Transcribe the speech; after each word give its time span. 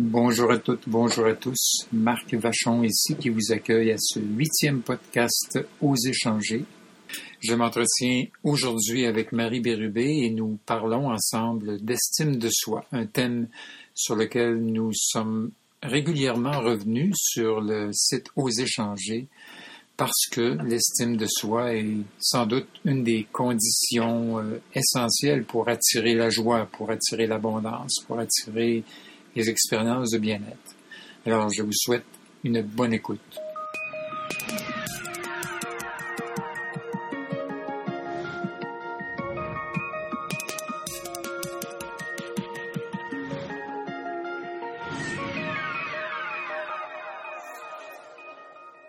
Bonjour 0.00 0.52
à 0.52 0.58
toutes, 0.58 0.84
bonjour 0.86 1.26
à 1.26 1.34
tous. 1.34 1.88
Marc 1.92 2.32
Vachon 2.32 2.84
ici 2.84 3.16
qui 3.16 3.30
vous 3.30 3.50
accueille 3.50 3.90
à 3.90 3.96
ce 3.98 4.20
huitième 4.20 4.80
podcast 4.80 5.58
Aux 5.82 5.96
échanger. 5.96 6.64
Je 7.40 7.52
m'entretiens 7.54 8.26
aujourd'hui 8.44 9.06
avec 9.06 9.32
Marie 9.32 9.58
Bérubé 9.58 10.20
et 10.22 10.30
nous 10.30 10.56
parlons 10.66 11.10
ensemble 11.10 11.84
d'estime 11.84 12.36
de 12.36 12.48
soi, 12.48 12.84
un 12.92 13.06
thème 13.06 13.48
sur 13.92 14.14
lequel 14.14 14.64
nous 14.64 14.92
sommes 14.94 15.50
régulièrement 15.82 16.60
revenus 16.60 17.12
sur 17.16 17.60
le 17.60 17.90
site 17.92 18.28
Aux 18.36 18.50
échanger 18.50 19.26
parce 19.96 20.28
que 20.30 20.58
l'estime 20.62 21.16
de 21.16 21.26
soi 21.28 21.74
est 21.74 21.96
sans 22.20 22.46
doute 22.46 22.68
une 22.84 23.02
des 23.02 23.26
conditions 23.32 24.38
euh, 24.38 24.60
essentielles 24.76 25.42
pour 25.42 25.68
attirer 25.68 26.14
la 26.14 26.30
joie, 26.30 26.68
pour 26.70 26.88
attirer 26.92 27.26
l'abondance, 27.26 27.96
pour 28.06 28.20
attirer 28.20 28.84
les 29.38 29.48
expériences 29.48 30.10
de 30.10 30.18
bien-être. 30.18 30.74
Alors, 31.24 31.48
je 31.48 31.62
vous 31.62 31.72
souhaite 31.72 32.04
une 32.42 32.60
bonne 32.60 32.92
écoute. 32.92 33.20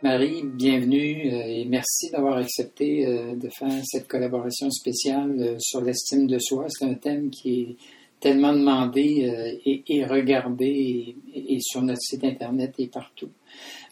Marie, 0.02 0.44
bienvenue 0.44 1.32
euh, 1.32 1.44
et 1.46 1.66
merci 1.66 2.10
d'avoir 2.10 2.38
accepté 2.38 3.06
euh, 3.06 3.36
de 3.36 3.50
faire 3.50 3.84
cette 3.86 4.08
collaboration 4.08 4.72
spéciale 4.72 5.36
euh, 5.40 5.56
sur 5.60 5.82
l'estime 5.82 6.26
de 6.26 6.40
soi. 6.40 6.66
C'est 6.70 6.86
un 6.86 6.96
thème 6.96 7.30
qui 7.30 7.62
est 7.62 7.78
tellement 8.20 8.54
demandé 8.54 9.60
et, 9.66 10.06
regardé 10.06 11.16
et, 11.34 11.58
sur 11.62 11.82
notre 11.82 12.02
site 12.02 12.24
Internet 12.24 12.74
et 12.80 12.88
partout. 12.88 13.30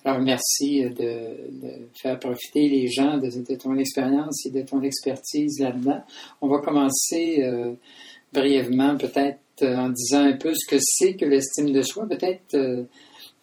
Alors 0.04 0.20
merci 0.20 0.82
de, 0.82 1.90
faire 2.02 2.20
profiter 2.20 2.70
les 2.70 2.88
gens 2.88 3.18
de, 3.18 3.56
ton 3.56 3.78
expérience 3.78 4.46
et 4.46 4.52
de 4.52 4.62
ton 4.62 4.82
expertise 4.82 5.60
là-dedans. 5.60 6.02
On 6.42 6.48
va 6.48 6.60
commencer 6.60 7.44
brièvement 8.34 8.98
peut-être 8.98 9.40
en 9.62 9.90
disant 9.90 10.26
un 10.26 10.38
peu 10.38 10.54
ce 10.54 10.68
que 10.70 10.78
c'est 10.82 11.16
que 11.16 11.26
l'estime 11.26 11.72
de 11.72 11.82
soi. 11.82 12.06
Peut-être 12.08 12.88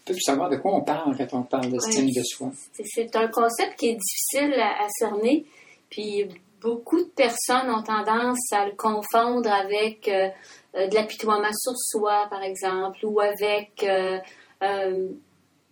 peut 0.04 0.14
savoir 0.20 0.50
de 0.50 0.56
quoi 0.56 0.74
on 0.74 0.82
parle 0.82 1.16
quand 1.16 1.38
on 1.38 1.42
parle 1.42 1.70
d'estime 1.70 2.06
de 2.06 2.22
soi. 2.22 2.50
C'est 2.84 3.16
un 3.16 3.28
concept 3.28 3.78
qui 3.78 3.88
est 3.88 3.96
difficile 3.96 4.54
à, 4.60 4.86
cerner, 4.98 5.46
puis 5.90 6.26
beaucoup 6.60 7.02
de 7.02 7.10
personnes 7.10 7.70
ont 7.70 7.82
tendance 7.82 8.52
à 8.52 8.66
le 8.66 8.72
confondre 8.72 9.50
avec 9.50 10.08
euh, 10.08 10.28
euh, 10.28 10.28
de 10.74 10.94
l'apitoiement 10.94 11.52
sur 11.52 11.76
soi, 11.76 12.26
par 12.30 12.42
exemple, 12.42 12.98
ou 13.04 13.20
avec 13.20 13.84
euh, 13.84 14.18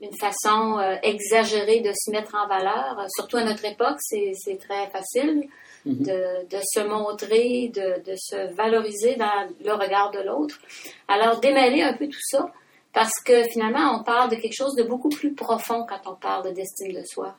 une 0.00 0.16
façon 0.18 0.78
exagérée 1.02 1.80
de 1.80 1.92
se 1.94 2.10
mettre 2.10 2.34
en 2.34 2.46
valeur. 2.48 3.06
Surtout 3.16 3.36
à 3.36 3.44
notre 3.44 3.64
époque, 3.64 3.98
c'est 4.00 4.58
très 4.58 4.88
facile. 4.90 5.48
Mm-hmm. 5.84 6.04
de, 6.04 6.48
de, 6.48 6.62
se 6.62 6.80
montrer, 6.86 7.72
de, 7.74 8.08
de, 8.08 8.14
se 8.16 8.54
valoriser 8.54 9.16
dans 9.16 9.48
le 9.64 9.72
regard 9.72 10.12
de 10.12 10.20
l'autre. 10.20 10.60
Alors, 11.08 11.40
démêler 11.40 11.82
un 11.82 11.94
peu 11.94 12.06
tout 12.06 12.22
ça, 12.22 12.52
parce 12.92 13.20
que 13.24 13.42
finalement, 13.44 13.98
on 13.98 14.04
parle 14.04 14.30
de 14.30 14.36
quelque 14.36 14.54
chose 14.54 14.76
de 14.76 14.84
beaucoup 14.84 15.08
plus 15.08 15.34
profond 15.34 15.84
quand 15.88 16.08
on 16.08 16.14
parle 16.14 16.52
d'estime 16.54 16.92
de 16.92 17.02
soi. 17.04 17.34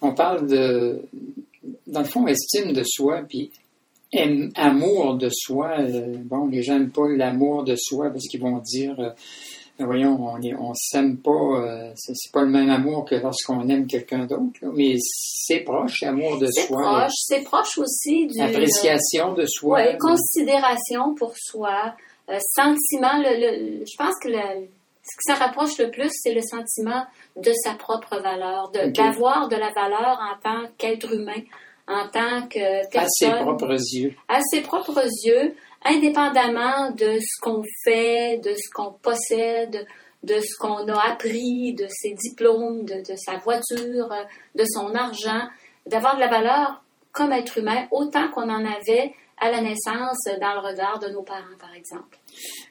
On 0.00 0.14
parle 0.14 0.46
de, 0.46 1.02
dans 1.86 2.00
le 2.00 2.06
fond, 2.06 2.26
estime 2.26 2.72
de 2.72 2.82
soi, 2.84 3.22
puis 3.28 3.50
amour 4.54 5.16
de 5.16 5.28
soi. 5.30 5.80
Euh, 5.80 6.16
bon, 6.18 6.46
les 6.46 6.62
gens 6.62 6.74
n'aiment 6.78 6.90
pas 6.90 7.08
l'amour 7.08 7.64
de 7.64 7.74
soi 7.76 8.10
parce 8.10 8.26
qu'ils 8.28 8.40
vont 8.40 8.58
dire, 8.58 8.98
euh, 8.98 9.10
ben 9.78 9.86
voyons, 9.86 10.18
on 10.18 10.38
ne 10.38 10.74
s'aime 10.74 11.18
pas, 11.18 11.30
euh, 11.30 11.92
c'est 11.96 12.32
pas 12.32 12.42
le 12.42 12.50
même 12.50 12.70
amour 12.70 13.04
que 13.04 13.16
lorsqu'on 13.16 13.68
aime 13.68 13.86
quelqu'un 13.86 14.26
d'autre, 14.26 14.58
mais 14.74 14.96
c'est 14.98 15.60
proche, 15.60 16.02
amour 16.02 16.38
de 16.38 16.46
soi. 16.46 16.62
C'est 16.62 16.66
proche, 16.68 17.12
c'est 17.14 17.44
proche 17.44 17.78
aussi 17.78 18.26
du... 18.26 18.40
Appréciation 18.40 19.34
de 19.34 19.44
soi. 19.46 19.82
Oui, 19.82 19.98
considération 19.98 21.14
pour 21.14 21.32
soi, 21.36 21.94
sentiment, 22.54 23.18
le, 23.18 23.84
je 23.84 23.96
pense 23.98 24.14
que 24.22 24.28
le, 24.28 24.68
ce 25.06 25.16
qui 25.16 25.32
s'en 25.32 25.38
rapproche 25.38 25.78
le 25.78 25.90
plus, 25.90 26.10
c'est 26.10 26.34
le 26.34 26.40
sentiment 26.42 27.04
de 27.36 27.52
sa 27.62 27.74
propre 27.74 28.20
valeur, 28.20 28.72
d'avoir 28.72 29.48
de, 29.48 29.56
la 29.56 29.70
valeur 29.70 30.18
en 30.20 30.40
tant 30.42 30.68
qu'être 30.78 31.12
humain, 31.12 31.42
en 31.88 32.08
tant 32.08 32.48
que 32.48 32.88
personne. 32.90 33.30
À 33.30 33.38
ses 33.38 33.42
propres 33.42 33.76
yeux. 33.94 34.14
À 34.28 34.40
ses 34.50 34.60
propres 34.62 35.06
yeux, 35.24 35.54
indépendamment 35.84 36.90
de 36.90 37.18
ce 37.20 37.40
qu'on 37.40 37.62
fait, 37.84 38.38
de 38.38 38.54
ce 38.54 38.70
qu'on 38.74 38.92
possède, 38.92 39.86
de 40.22 40.40
ce 40.40 40.56
qu'on 40.58 40.88
a 40.88 41.10
appris, 41.10 41.74
de 41.74 41.86
ses 41.88 42.14
diplômes, 42.14 42.84
de, 42.84 43.08
de 43.08 43.16
sa 43.16 43.36
voiture, 43.36 44.08
de 44.54 44.64
son 44.64 44.94
argent, 44.94 45.42
d'avoir 45.86 46.16
de 46.16 46.20
la 46.20 46.28
valeur 46.28 46.82
comme 47.12 47.32
être 47.32 47.58
humain 47.58 47.86
autant 47.92 48.28
qu'on 48.30 48.50
en 48.50 48.64
avait 48.64 49.14
à 49.38 49.50
la 49.50 49.60
naissance 49.60 50.24
dans 50.40 50.54
le 50.54 50.68
regard 50.68 50.98
de 50.98 51.08
nos 51.08 51.22
parents, 51.22 51.56
par 51.58 51.74
exemple. 51.74 52.18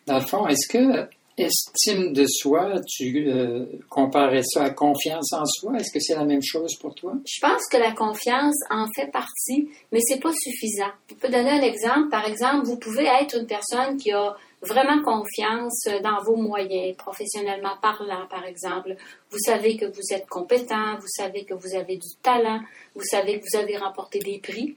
Dans 0.07 0.15
le 0.15 0.25
fond, 0.25 0.47
est-ce 0.47 0.67
que 0.67 1.07
estime 1.37 2.13
de 2.13 2.25
soi, 2.27 2.79
tu 2.87 3.27
euh, 3.27 3.65
comparais 3.89 4.43
ça 4.43 4.63
à 4.63 4.69
confiance 4.69 5.33
en 5.33 5.45
soi? 5.45 5.77
Est-ce 5.77 5.91
que 5.91 5.99
c'est 5.99 6.15
la 6.15 6.23
même 6.23 6.43
chose 6.43 6.75
pour 6.79 6.95
toi? 6.95 7.13
Je 7.25 7.41
pense 7.41 7.67
que 7.69 7.77
la 7.77 7.91
confiance 7.91 8.55
en 8.69 8.87
fait 8.95 9.11
partie, 9.11 9.69
mais 9.91 9.99
c'est 10.01 10.19
pas 10.19 10.31
suffisant. 10.33 10.91
Je 11.09 11.15
peux 11.15 11.29
donner 11.29 11.51
un 11.51 11.61
exemple. 11.61 12.09
Par 12.09 12.25
exemple, 12.25 12.65
vous 12.65 12.77
pouvez 12.77 13.05
être 13.05 13.37
une 13.37 13.47
personne 13.47 13.97
qui 13.97 14.11
a 14.11 14.35
vraiment 14.61 15.01
confiance 15.03 15.87
dans 16.03 16.21
vos 16.23 16.37
moyens, 16.37 16.95
professionnellement 16.97 17.77
parlant, 17.81 18.27
par 18.29 18.45
exemple. 18.45 18.95
Vous 19.29 19.39
savez 19.39 19.77
que 19.77 19.85
vous 19.85 20.13
êtes 20.13 20.27
compétent, 20.27 20.95
vous 20.99 21.07
savez 21.07 21.43
que 21.43 21.53
vous 21.53 21.75
avez 21.75 21.97
du 21.97 22.15
talent, 22.21 22.61
vous 22.95 23.03
savez 23.03 23.39
que 23.39 23.45
vous 23.51 23.59
avez 23.59 23.77
remporté 23.77 24.19
des 24.19 24.39
prix. 24.39 24.75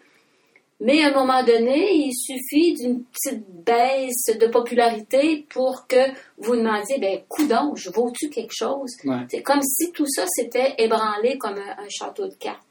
Mais 0.81 1.03
à 1.03 1.09
un 1.09 1.13
moment 1.13 1.43
donné, 1.43 1.93
il 1.93 2.13
suffit 2.15 2.75
d'une 2.75 3.03
petite 3.03 3.45
baisse 3.67 4.39
de 4.39 4.47
popularité 4.47 5.45
pour 5.49 5.89
que 5.89 6.13
vous 6.39 6.55
demandiez, 6.55 6.99
ben, 6.99 7.21
coudon, 7.29 7.75
je 7.75 7.91
vaux-tu 7.91 8.31
quelque 8.31 8.55
chose? 8.55 8.95
C'est 9.29 9.43
comme 9.43 9.63
si 9.63 9.91
tout 9.91 10.07
ça 10.07 10.25
s'était 10.29 10.75
ébranlé 10.79 11.37
comme 11.37 11.59
un, 11.59 11.89
château 11.89 12.29
de 12.29 12.35
cartes. 12.35 12.63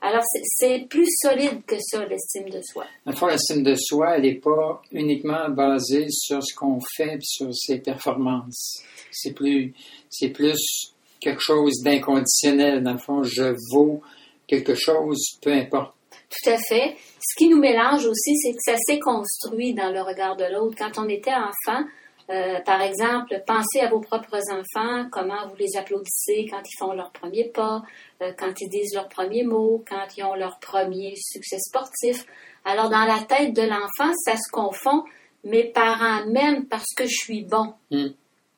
Alors, 0.00 0.22
c'est 0.58 0.86
plus 0.88 1.06
solide 1.20 1.62
que 1.66 1.76
ça, 1.78 2.04
l'estime 2.06 2.48
de 2.48 2.60
soi. 2.62 2.86
En 3.06 3.12
fait, 3.12 3.26
l'estime 3.26 3.62
de 3.62 3.74
soi, 3.76 4.16
elle 4.16 4.22
n'est 4.22 4.40
pas 4.40 4.82
uniquement 4.90 5.48
basée 5.50 6.06
sur 6.10 6.42
ce 6.42 6.54
qu'on 6.54 6.80
fait 6.96 7.18
sur 7.20 7.54
ses 7.54 7.78
performances. 7.78 8.82
C'est 9.10 9.32
plus, 9.32 9.74
c'est 10.08 10.30
plus 10.30 10.94
quelque 11.20 11.42
chose 11.42 11.82
d'inconditionnel. 11.84 12.82
Dans 12.82 12.94
le 12.94 12.98
fond, 12.98 13.22
je 13.22 13.54
vaux 13.70 14.00
quelque 14.48 14.74
chose, 14.74 15.38
peu 15.40 15.52
importe 15.52 15.94
tout 16.32 16.50
à 16.50 16.58
fait. 16.58 16.96
Ce 17.20 17.36
qui 17.36 17.48
nous 17.48 17.58
mélange 17.58 18.06
aussi, 18.06 18.36
c'est 18.38 18.52
que 18.52 18.62
ça 18.64 18.76
s'est 18.76 18.98
construit 18.98 19.74
dans 19.74 19.90
le 19.90 20.00
regard 20.00 20.36
de 20.36 20.44
l'autre. 20.52 20.76
Quand 20.78 20.98
on 20.98 21.08
était 21.08 21.34
enfant, 21.34 21.84
euh, 22.30 22.60
par 22.60 22.80
exemple, 22.80 23.42
pensez 23.46 23.80
à 23.80 23.88
vos 23.88 24.00
propres 24.00 24.40
enfants, 24.50 25.08
comment 25.10 25.46
vous 25.48 25.56
les 25.56 25.76
applaudissez 25.76 26.46
quand 26.50 26.62
ils 26.64 26.78
font 26.78 26.92
leur 26.92 27.10
premier 27.10 27.44
pas, 27.44 27.82
euh, 28.22 28.32
quand 28.38 28.52
ils 28.60 28.68
disent 28.68 28.94
leur 28.94 29.08
premier 29.08 29.44
mot, 29.44 29.84
quand 29.88 30.06
ils 30.16 30.24
ont 30.24 30.34
leur 30.34 30.58
premier 30.58 31.14
succès 31.16 31.58
sportif. 31.58 32.24
Alors, 32.64 32.88
dans 32.88 33.04
la 33.04 33.20
tête 33.20 33.54
de 33.54 33.62
l'enfant, 33.62 34.12
ça 34.24 34.36
se 34.36 34.50
confond. 34.50 35.04
Mes 35.44 35.64
parents 35.64 36.24
m'aiment 36.26 36.66
parce 36.66 36.94
que 36.96 37.04
je 37.04 37.14
suis 37.14 37.44
bon. 37.44 37.74
Hmm. 37.90 38.10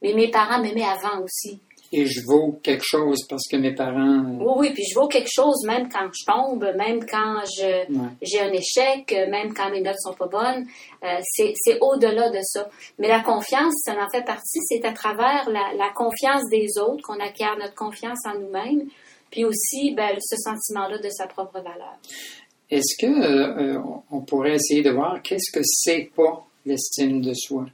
Mais 0.03 0.13
mes 0.13 0.31
parents 0.31 0.61
m'aimaient 0.61 0.85
avant 0.85 1.23
aussi 1.23 1.61
et 1.97 2.07
je 2.07 2.23
vaux 2.27 2.59
quelque 2.61 2.83
chose 2.85 3.21
parce 3.29 3.47
que 3.49 3.57
mes 3.57 3.73
parents. 3.73 4.25
Euh, 4.25 4.39
oui, 4.41 4.55
oui, 4.57 4.71
puis 4.75 4.83
je 4.83 4.99
vaux 4.99 5.07
quelque 5.07 5.31
chose 5.33 5.65
même 5.65 5.89
quand 5.89 6.09
je 6.13 6.25
tombe, 6.27 6.67
même 6.77 7.07
quand 7.07 7.37
je, 7.57 7.87
j'ai 8.21 8.41
un 8.41 8.53
échec, 8.53 9.13
même 9.31 9.55
quand 9.55 9.71
mes 9.71 9.81
notes 9.81 10.01
sont 10.01 10.15
pas 10.15 10.27
bonnes. 10.27 10.67
Euh, 11.05 11.21
c'est, 11.23 11.79
au-delà 11.81 12.31
de 12.31 12.41
ça. 12.43 12.69
Mais 12.99 13.07
la 13.07 13.21
confiance, 13.21 13.75
ça 13.85 13.93
en 13.93 14.11
fait 14.11 14.25
partie. 14.25 14.59
C'est 14.65 14.85
à 14.85 14.93
travers 14.93 15.49
la, 15.49 15.91
confiance 15.95 16.43
des 16.51 16.67
autres 16.79 17.03
qu'on 17.05 17.21
acquiert 17.21 17.57
notre 17.59 17.77
confiance 17.77 18.19
en 18.27 18.41
nous-mêmes, 18.41 18.89
puis 19.31 19.45
aussi 19.45 19.95
ben, 19.95 20.17
ce 20.21 20.37
sentiment-là 20.37 20.99
de 20.99 21.11
sa 21.11 21.29
propre 21.29 21.61
valeur. 21.61 21.97
Est-ce 22.71 22.97
que 22.99 23.07
euh, 23.07 23.79
on 24.11 24.23
pourrait 24.23 24.55
essayer 24.55 24.83
de 24.83 24.91
voir 24.91 25.23
qu'est-ce 25.23 25.53
que 25.53 25.63
c'est 25.63 26.11
pas 26.17 26.45
l'estime 26.67 27.21
de 27.21 27.33
soi? 27.35 27.67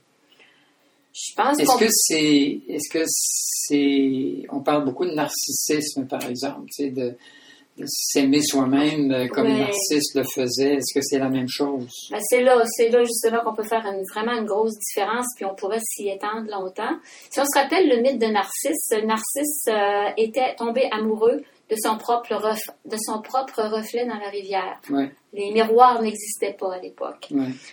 Je 1.12 1.34
pense 1.36 1.58
est-ce 1.58 1.78
que 1.78 1.90
c'est 1.90 2.60
est-ce 2.68 2.88
que 2.92 3.04
c'est 3.06 4.46
on 4.52 4.60
parle 4.60 4.84
beaucoup 4.84 5.04
de 5.04 5.12
narcissisme 5.12 6.06
par 6.06 6.24
exemple, 6.28 6.66
tu 6.74 6.84
sais, 6.84 6.90
de, 6.90 7.16
s'aimer 7.86 8.42
soi-même 8.42 9.10
euh, 9.10 9.26
comme 9.28 9.48
narcisse 9.48 10.14
le 10.14 10.22
faisait. 10.22 10.74
Est-ce 10.74 10.92
que 10.94 11.00
c'est 11.02 11.18
la 11.18 11.30
même 11.30 11.48
chose? 11.48 11.88
Ben, 12.10 12.20
c'est 12.28 12.42
là, 12.42 12.62
c'est 12.66 12.90
là 12.90 13.02
justement 13.04 13.40
qu'on 13.42 13.54
peut 13.54 13.64
faire 13.64 13.82
vraiment 14.14 14.32
une 14.32 14.44
grosse 14.44 14.76
différence, 14.78 15.26
puis 15.36 15.46
on 15.46 15.54
pourrait 15.54 15.80
s'y 15.80 16.08
étendre 16.08 16.50
longtemps. 16.50 16.98
Si 17.30 17.40
on 17.40 17.44
se 17.44 17.58
rappelle 17.58 17.88
le 17.88 18.02
mythe 18.02 18.20
de 18.20 18.26
Narcisse, 18.26 18.90
Narcisse 19.04 19.66
euh, 19.68 20.10
était 20.16 20.54
tombé 20.56 20.88
amoureux 20.92 21.42
de 21.70 21.76
son 21.82 21.96
propre 21.98 22.28
de 22.84 22.96
son 22.98 23.20
propre 23.22 23.62
reflet 23.62 24.04
dans 24.06 24.18
la 24.18 24.28
rivière. 24.28 24.80
Les 25.32 25.52
miroirs 25.52 26.02
n'existaient 26.02 26.54
pas 26.58 26.74
à 26.74 26.78
l'époque. 26.80 27.28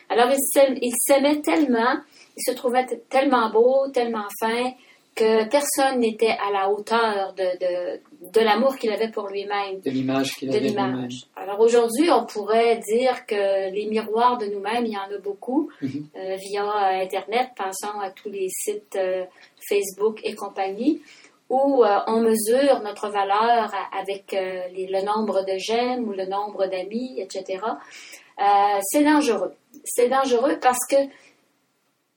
Alors 0.09 0.29
il 0.31 0.91
s'aimait 0.97 1.41
tellement 1.41 1.97
il 2.37 2.43
se 2.45 2.55
trouvait 2.55 2.85
tellement 3.09 3.49
beau, 3.49 3.87
tellement 3.91 4.27
fin, 4.39 4.71
que 5.15 5.49
personne 5.49 5.99
n'était 5.99 6.35
à 6.47 6.51
la 6.53 6.69
hauteur 6.69 7.33
de, 7.33 7.43
de, 7.43 7.99
de 8.31 8.39
l'amour 8.41 8.77
qu'il 8.77 8.91
avait 8.91 9.09
pour 9.09 9.27
lui-même. 9.29 9.79
De 9.83 9.89
l'image 9.89 10.35
qu'il 10.35 10.47
avait 10.49 10.59
de 10.59 10.65
lui-même. 10.65 11.09
Alors 11.35 11.59
aujourd'hui, 11.59 12.11
on 12.11 12.27
pourrait 12.27 12.77
dire 12.87 13.25
que 13.25 13.71
les 13.73 13.87
miroirs 13.87 14.37
de 14.37 14.45
nous-mêmes, 14.45 14.85
il 14.85 14.91
y 14.93 14.97
en 14.97 15.11
a 15.11 15.17
beaucoup 15.17 15.71
Mhm. 15.81 16.05
euh, 16.15 16.35
via 16.35 16.63
Internet. 17.01 17.47
Pensons 17.55 17.99
à 17.99 18.11
tous 18.11 18.29
les 18.29 18.47
sites 18.49 18.95
euh, 18.95 19.25
Facebook 19.67 20.19
et 20.23 20.35
compagnie, 20.35 21.01
où 21.49 21.83
euh, 21.83 21.99
on 22.07 22.21
mesure 22.21 22.81
notre 22.81 23.09
valeur 23.09 23.71
avec 23.97 24.33
euh, 24.33 24.67
les- 24.73 24.87
le 24.87 25.01
nombre 25.03 25.43
de 25.45 25.57
j'aime 25.57 26.07
ou 26.07 26.11
le 26.13 26.25
nombre 26.25 26.65
d'amis, 26.67 27.19
etc. 27.19 27.61
Euh, 28.39 28.43
c'est 28.91 29.03
dangereux. 29.03 29.53
C'est 29.85 30.09
dangereux 30.09 30.57
parce 30.61 30.85
que 30.89 30.97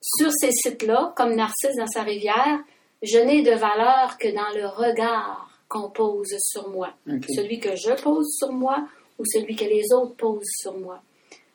sur 0.03 0.31
ces 0.33 0.51
sites-là, 0.53 1.13
comme 1.17 1.35
Narcisse 1.35 1.77
dans 1.77 1.87
sa 1.87 2.03
rivière, 2.03 2.59
je 3.03 3.19
n'ai 3.19 3.43
de 3.43 3.53
valeur 3.53 4.19
que 4.19 4.29
dans 4.29 4.51
le 4.59 4.67
regard 4.67 5.49
qu'on 5.69 5.91
pose 5.91 6.35
sur 6.41 6.69
moi. 6.71 6.91
Celui 7.35 7.61
que 7.61 7.77
je 7.77 7.93
pose 8.03 8.27
sur 8.39 8.53
moi 8.53 8.85
ou 9.19 9.25
celui 9.27 9.55
que 9.57 9.65
les 9.65 9.85
autres 9.93 10.17
posent 10.17 10.43
sur 10.61 10.77
moi. 10.79 11.01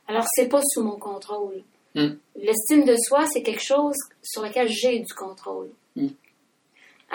Alors, 0.07 0.23
c'est 0.35 0.47
pas 0.47 0.61
sous 0.63 0.83
mon 0.83 0.97
contrôle. 0.97 1.63
Hmm. 1.95 2.13
L'estime 2.35 2.85
de 2.85 2.95
soi, 2.95 3.25
c'est 3.31 3.41
quelque 3.41 3.63
chose 3.63 3.95
sur 4.21 4.43
lequel 4.43 4.67
j'ai 4.69 4.99
du 4.99 5.13
contrôle. 5.13 5.69
Hmm. 5.95 6.09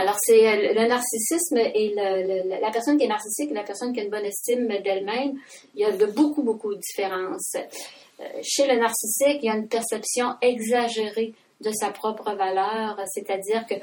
Alors, 0.00 0.17
c'est 0.20 0.47
euh, 0.49 0.73
le 0.75 0.88
narcissisme 0.88 1.58
et 1.58 1.94
la 1.94 2.70
personne 2.70 2.97
qui 2.97 3.05
est 3.05 3.08
narcissique 3.08 3.50
et 3.50 3.55
la 3.55 3.64
personne 3.64 3.93
qui 3.93 4.00
a 4.00 4.05
une 4.05 4.11
bonne 4.11 4.25
estime 4.25 4.67
d'elle-même, 4.69 5.32
il 5.75 5.81
y 5.81 5.85
a 5.85 5.93
de 5.93 6.06
beaucoup, 6.06 6.43
beaucoup 6.43 6.75
de 6.75 6.81
différences. 6.81 7.55
Euh, 7.56 8.25
chez 8.43 8.67
le 8.67 8.76
narcissique, 8.81 9.41
il 9.43 9.47
y 9.47 9.50
a 9.50 9.56
une 9.56 9.69
perception 9.69 10.37
exagérée 10.41 11.35
de 11.61 11.70
sa 11.73 11.91
propre 11.91 12.32
valeur, 12.35 12.99
c'est-à-dire 13.14 13.67
que 13.67 13.75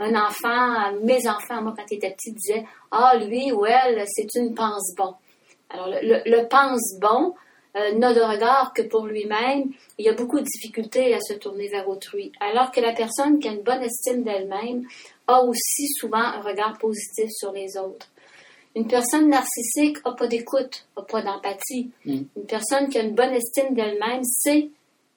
un 0.00 0.14
enfant, 0.16 0.92
mes 1.04 1.28
enfants, 1.28 1.62
moi, 1.62 1.74
quand 1.76 1.84
ils 1.90 1.96
étaient 1.98 2.10
petits, 2.10 2.32
disaient 2.32 2.64
Ah, 2.90 3.12
lui 3.16 3.52
ou 3.52 3.64
elle, 3.66 4.04
c'est 4.08 4.34
une 4.34 4.54
pense-bon. 4.54 5.14
Alors, 5.72 5.86
le, 5.88 6.00
le- 6.02 6.22
le 6.36 6.48
pense-bon 6.48 7.34
euh, 7.76 7.92
n'a 7.92 8.12
de 8.12 8.20
regard 8.20 8.72
que 8.74 8.82
pour 8.82 9.06
lui-même. 9.06 9.70
Il 9.98 10.04
y 10.04 10.08
a 10.08 10.14
beaucoup 10.14 10.40
de 10.40 10.44
difficultés 10.44 11.14
à 11.14 11.20
se 11.20 11.34
tourner 11.34 11.68
vers 11.68 11.88
autrui. 11.88 12.32
Alors 12.40 12.70
que 12.70 12.80
la 12.80 12.92
personne 12.92 13.38
qui 13.38 13.48
a 13.48 13.52
une 13.52 13.62
bonne 13.62 13.82
estime 13.82 14.24
d'elle-même 14.24 14.86
a 15.26 15.42
aussi 15.42 15.86
souvent 15.88 16.18
un 16.18 16.40
regard 16.40 16.78
positif 16.78 17.30
sur 17.30 17.52
les 17.52 17.76
autres. 17.76 18.08
Une 18.76 18.86
personne 18.86 19.28
narcissique 19.28 20.04
n'a 20.04 20.12
pas 20.12 20.26
d'écoute, 20.26 20.86
n'a 20.96 21.02
pas 21.02 21.22
d'empathie. 21.22 21.90
Mm. 22.04 22.22
Une 22.36 22.46
personne 22.46 22.88
qui 22.88 22.98
a 22.98 23.02
une 23.02 23.14
bonne 23.14 23.34
estime 23.34 23.74
d'elle-même 23.74 24.22
sait 24.24 24.70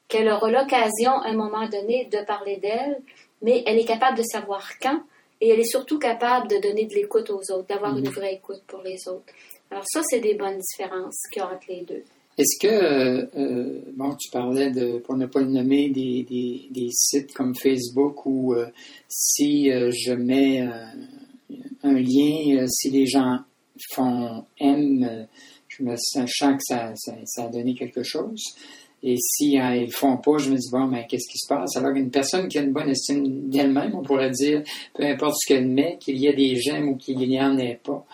qu'elle 0.08 0.30
aura 0.30 0.50
l'occasion 0.50 1.12
à 1.12 1.30
un 1.30 1.34
moment 1.34 1.68
donné 1.68 2.06
de 2.06 2.24
parler 2.26 2.58
d'elle, 2.58 3.02
mais 3.42 3.64
elle 3.66 3.80
est 3.80 3.86
capable 3.86 4.18
de 4.18 4.24
savoir 4.24 4.68
quand 4.82 5.02
et 5.42 5.50
elle 5.50 5.60
est 5.60 5.66
surtout 5.66 6.00
capable 6.00 6.48
de 6.48 6.58
donner 6.58 6.86
de 6.86 6.94
l'écoute 6.94 7.30
aux 7.30 7.52
autres, 7.52 7.68
d'avoir 7.68 7.98
une 7.98 8.06
Mhm. 8.08 8.14
vraie 8.14 8.34
écoute 8.36 8.62
pour 8.68 8.82
les 8.82 9.08
autres. 9.08 9.34
Alors 9.70 9.84
ça, 9.88 10.02
c'est 10.04 10.20
des 10.20 10.36
bonnes 10.36 10.58
différences 10.60 11.18
qu'il 11.32 11.42
y 11.42 11.46
a 11.46 11.48
entre 11.48 11.66
les 11.68 11.82
deux. 11.82 12.04
Est-ce 12.38 12.60
que, 12.60 12.68
euh, 12.68 13.26
euh, 13.38 13.82
bon, 13.96 14.16
tu 14.16 14.32
parlais 14.32 14.72
de, 14.72 14.98
pour 15.00 15.16
ne 15.16 15.28
pas 15.28 15.42
le 15.42 15.50
nommer, 15.50 15.90
des, 15.90 16.24
des, 16.24 16.90
sites 16.92 17.34
comme 17.34 17.54
Facebook 17.56 18.26
où 18.26 18.54
euh, 18.54 18.68
si 19.08 19.72
euh, 19.72 19.92
je 19.92 20.14
mets 20.14 20.62
euh, 20.62 20.86
un 21.84 21.94
lien, 21.94 22.66
si 22.68 22.90
les 22.90 23.06
gens 23.06 23.38
font 23.92 24.46
aiment, 24.60 25.28
je 25.68 25.84
me 25.84 25.96
sens 25.96 26.32
que 26.32 26.58
ça, 26.62 26.94
ça, 26.96 27.14
ça 27.26 27.46
a 27.46 27.50
donné 27.50 27.76
quelque 27.76 28.04
chose. 28.04 28.42
Et 29.06 29.18
si 29.18 29.60
euh, 29.60 29.76
ils 29.76 29.92
font 29.92 30.16
pas, 30.18 30.38
je 30.38 30.50
me 30.50 30.56
dis, 30.56 30.70
bon, 30.72 30.88
mais 30.88 31.06
qu'est-ce 31.08 31.30
qui 31.30 31.38
se 31.38 31.48
passe? 31.48 31.76
Alors 31.76 31.94
qu'une 31.94 32.10
personne 32.10 32.48
qui 32.48 32.58
a 32.58 32.62
une 32.62 32.72
bonne 32.72 32.90
estime 32.90 33.50
d'elle-même, 33.50 33.94
on 33.96 34.02
pourrait 34.02 34.32
dire, 34.32 34.64
peu 34.94 35.04
importe 35.04 35.36
ce 35.40 35.48
qu'elle 35.48 35.68
met, 35.68 35.98
qu'il 36.00 36.18
y 36.18 36.28
ait 36.28 36.34
des 36.34 36.56
j'aime 36.56 36.88
ou 36.88 36.96
qu'il 36.96 37.18
n'y 37.18 37.40
en 37.42 37.58
ait 37.58 37.80
pas, 37.84 38.06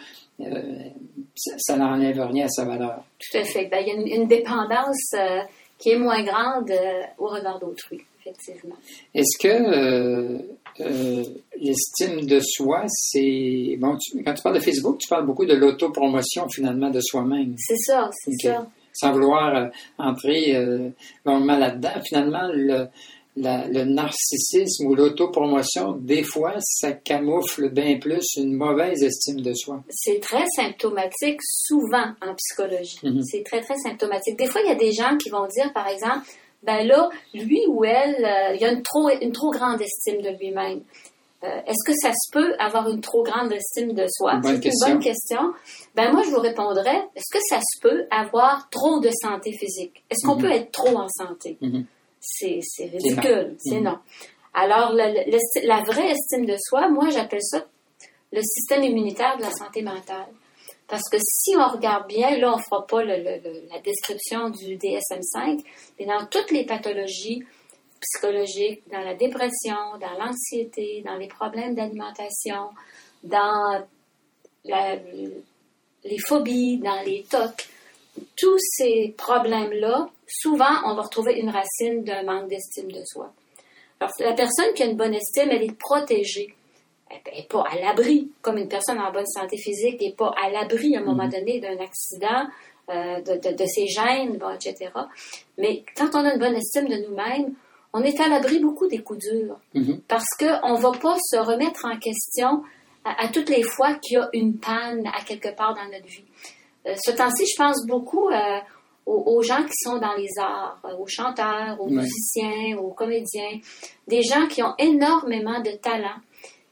ça, 1.35 1.53
ça 1.57 1.75
n'enlève 1.77 2.19
rien 2.21 2.45
à 2.45 2.49
sa 2.49 2.65
valeur. 2.65 3.03
Tout 3.19 3.37
à 3.37 3.43
fait. 3.43 3.65
Ben, 3.65 3.79
il 3.81 3.87
y 3.87 3.91
a 3.91 3.93
une, 3.95 4.21
une 4.23 4.27
dépendance 4.27 5.13
euh, 5.15 5.41
qui 5.77 5.89
est 5.91 5.97
moins 5.97 6.23
grande 6.23 6.69
euh, 6.71 7.01
au 7.17 7.27
regard 7.27 7.59
d'autrui, 7.59 8.01
effectivement. 8.19 8.75
Est-ce 9.13 9.37
que 9.41 9.47
euh, 9.47 10.37
euh, 10.81 11.23
l'estime 11.59 12.25
de 12.25 12.39
soi, 12.41 12.83
c'est. 12.89 13.77
Bon, 13.79 13.97
tu- 13.97 14.23
quand 14.23 14.33
tu 14.33 14.41
parles 14.43 14.55
de 14.55 14.61
Facebook, 14.63 14.97
tu 14.99 15.07
parles 15.07 15.25
beaucoup 15.25 15.45
de 15.45 15.53
l'autopromotion 15.55 16.47
finalement 16.49 16.89
de 16.89 16.99
soi-même, 17.01 17.55
C'est 17.57 17.77
ça, 17.77 18.09
c'est 18.13 18.31
Ok. 18.49 18.55
ça. 18.55 18.67
sans 18.93 19.11
vouloir 19.13 19.55
euh, 19.55 19.67
entrer 19.97 20.55
euh, 20.55 20.89
longuement 21.25 21.57
là-dedans. 21.57 22.01
Finalement, 22.05 22.49
le, 22.53 22.87
la- 23.35 23.67
le 23.67 23.83
narcissisme 23.85 24.87
ou 24.87 24.95
l'autopromotion, 24.95 25.93
des 25.93 26.23
fois, 26.23 26.55
ça 26.59 26.91
camoufle 26.91 27.69
bien 27.69 27.97
plus 27.99 28.25
une 28.37 28.53
mauvaise 28.53 29.01
estime 29.03 29.41
de 29.41 29.53
soi. 29.53 29.81
C'est 29.89 30.19
très 30.19 30.45
symptomatique 30.55 31.39
souvent 31.41 32.13
en 32.21 32.35
psychologie. 32.35 32.99
Mhm. 33.03 33.23
C'est 33.23 33.43
très, 33.43 33.61
très 33.61 33.77
symptomatique. 33.77 34.37
Des 34.37 34.47
fois, 34.47 34.61
il 34.61 34.67
y 34.67 34.71
a 34.71 34.75
des 34.75 34.91
gens 34.91 35.15
qui 35.17 35.29
vont 35.29 35.47
dire, 35.47 35.71
par 35.73 35.87
exemple, 35.87 36.27
ben 36.63 36.85
là, 36.85 37.09
lui 37.33 37.61
ou 37.69 37.85
elle, 37.85 38.15
euh, 38.25 38.55
il 38.55 38.61
y 38.61 38.65
a 38.65 38.71
une 38.71 38.81
trop, 38.83 39.09
une 39.21 39.31
trop 39.31 39.51
grande 39.51 39.79
estime 39.81 40.21
de 40.21 40.29
lui-même. 40.37 40.81
Euh, 41.45 41.47
Est-ce 41.67 41.85
que 41.89 41.93
ça 42.01 42.11
se 42.11 42.31
peut 42.33 42.53
avoir 42.59 42.89
une 42.89 42.99
trop 42.99 43.23
grande 43.23 43.53
estime 43.53 43.93
de 43.93 44.05
soi? 44.09 44.41
C'est 44.43 44.65
une 44.65 44.71
bonne 44.85 44.99
question. 44.99 45.53
Ben 45.95 46.11
moi, 46.11 46.23
je 46.25 46.31
vous 46.31 46.41
répondrais, 46.41 46.97
est-ce 47.15 47.31
que 47.31 47.41
ça 47.49 47.59
se 47.61 47.79
peut 47.81 48.03
avoir 48.11 48.69
trop 48.69 48.99
de 48.99 49.09
santé 49.21 49.53
physique? 49.53 50.03
Est-ce 50.09 50.27
qu'on 50.27 50.35
Mhm. 50.35 50.41
peut 50.41 50.51
être 50.51 50.71
trop 50.71 50.97
en 50.97 51.07
santé? 51.07 51.57
Mhm. 51.61 51.85
C'est 52.19 52.59
ridicule, 52.85 53.55
c'est 53.59 53.75
Mhm. 53.79 53.83
non. 53.83 53.97
Alors, 54.53 54.91
le- 54.93 55.13
le- 55.13 55.31
l'esti- 55.31 55.65
la 55.65 55.81
vraie 55.83 56.11
estime 56.11 56.45
de 56.45 56.55
soi, 56.57 56.89
moi, 56.89 57.09
j'appelle 57.09 57.41
ça 57.43 57.65
le 58.31 58.41
système 58.41 58.83
immunitaire 58.83 59.37
de 59.37 59.43
la 59.43 59.51
santé 59.51 59.81
mentale. 59.81 60.27
Parce 60.87 61.07
que 61.09 61.17
si 61.19 61.55
on 61.55 61.67
regarde 61.67 62.07
bien, 62.07 62.35
là, 62.37 62.53
on 62.53 62.57
ne 62.57 62.61
fera 62.61 62.85
pas 62.85 63.03
le- 63.03 63.17
le- 63.17 63.39
le- 63.43 63.67
la 63.71 63.79
description 63.79 64.49
du 64.49 64.75
DSM-5, 64.75 65.59
mais 65.99 66.05
dans 66.07 66.25
toutes 66.25 66.49
les 66.51 66.65
pathologies 66.65 67.43
psychologiques, 68.01 68.81
dans 68.91 69.01
la 69.01 69.13
dépression, 69.13 69.75
dans 70.01 70.13
l'anxiété, 70.17 71.03
dans 71.05 71.15
les 71.15 71.27
problèmes 71.27 71.75
d'alimentation, 71.75 72.69
dans 73.23 73.85
la- 74.65 74.95
les 76.03 76.17
phobies, 76.27 76.79
dans 76.79 77.01
les 77.05 77.23
tocs, 77.29 77.67
tous 78.35 78.57
ces 78.59 79.13
problèmes-là, 79.17 80.09
souvent, 80.27 80.73
on 80.85 80.95
va 80.95 81.01
retrouver 81.03 81.39
une 81.39 81.49
racine 81.49 82.03
d'un 82.03 82.23
manque 82.23 82.49
d'estime 82.49 82.91
de 82.91 83.01
soi. 83.05 83.31
Alors, 83.99 84.13
la 84.19 84.33
personne 84.33 84.73
qui 84.73 84.83
a 84.83 84.85
une 84.85 84.95
bonne 84.97 85.13
estime, 85.13 85.49
elle 85.51 85.63
est 85.63 85.77
protégée. 85.77 86.53
Elle 87.09 87.33
n'est 87.35 87.47
pas 87.47 87.63
à 87.69 87.75
l'abri, 87.79 88.29
comme 88.41 88.57
une 88.57 88.67
personne 88.67 88.99
en 88.99 89.11
bonne 89.11 89.25
santé 89.25 89.57
physique 89.57 89.99
n'est 89.99 90.13
pas 90.13 90.33
à 90.41 90.49
l'abri 90.49 90.95
à 90.95 90.99
un 90.99 91.03
moment 91.03 91.27
donné 91.27 91.59
d'un 91.59 91.77
accident, 91.79 92.47
euh, 92.89 93.19
de, 93.21 93.33
de- 93.49 93.55
de 93.55 93.65
ses 93.65 93.87
gènes, 93.87 94.37
bon, 94.37 94.51
etc. 94.51 94.91
Mais 95.57 95.83
quand 95.97 96.09
on 96.13 96.23
a 96.25 96.33
une 96.33 96.39
bonne 96.39 96.55
estime 96.55 96.87
de 96.87 96.95
nous-mêmes, 97.07 97.53
on 97.93 98.03
est 98.03 98.19
à 98.21 98.27
l'abri 98.29 98.59
beaucoup 98.59 98.87
des 98.87 98.99
coups 98.99 99.19
durs 99.27 99.57
Mhm. 99.73 100.01
parce 100.07 100.27
qu'on 100.39 100.77
ne 100.77 100.81
va 100.81 100.91
pas 100.91 101.17
se 101.19 101.37
remettre 101.37 101.85
en 101.85 101.97
question 101.97 102.63
à, 103.03 103.23
à 103.25 103.27
toutes 103.29 103.49
les 103.49 103.63
fois 103.63 103.95
qu'il 103.95 104.13
y 104.17 104.21
a 104.21 104.29
une 104.33 104.57
panne 104.59 105.07
à 105.07 105.23
quelque 105.23 105.49
part 105.55 105.73
dans 105.73 105.85
notre 105.91 106.05
vie. 106.05 106.23
Euh, 106.87 106.95
ce 107.03 107.11
temps-ci, 107.11 107.45
je 107.45 107.55
pense 107.57 107.85
beaucoup 107.85 108.29
euh, 108.29 108.59
aux, 109.05 109.23
aux 109.37 109.43
gens 109.43 109.63
qui 109.63 109.73
sont 109.83 109.97
dans 109.97 110.13
les 110.15 110.29
arts, 110.39 110.79
euh, 110.85 110.95
aux 110.97 111.07
chanteurs, 111.07 111.79
aux 111.79 111.87
Ouais. 111.87 112.01
musiciens, 112.03 112.77
aux 112.77 112.91
comédiens, 112.91 113.59
des 114.07 114.21
gens 114.23 114.47
qui 114.47 114.63
ont 114.63 114.73
énormément 114.77 115.59
de 115.61 115.71
talent, 115.71 116.17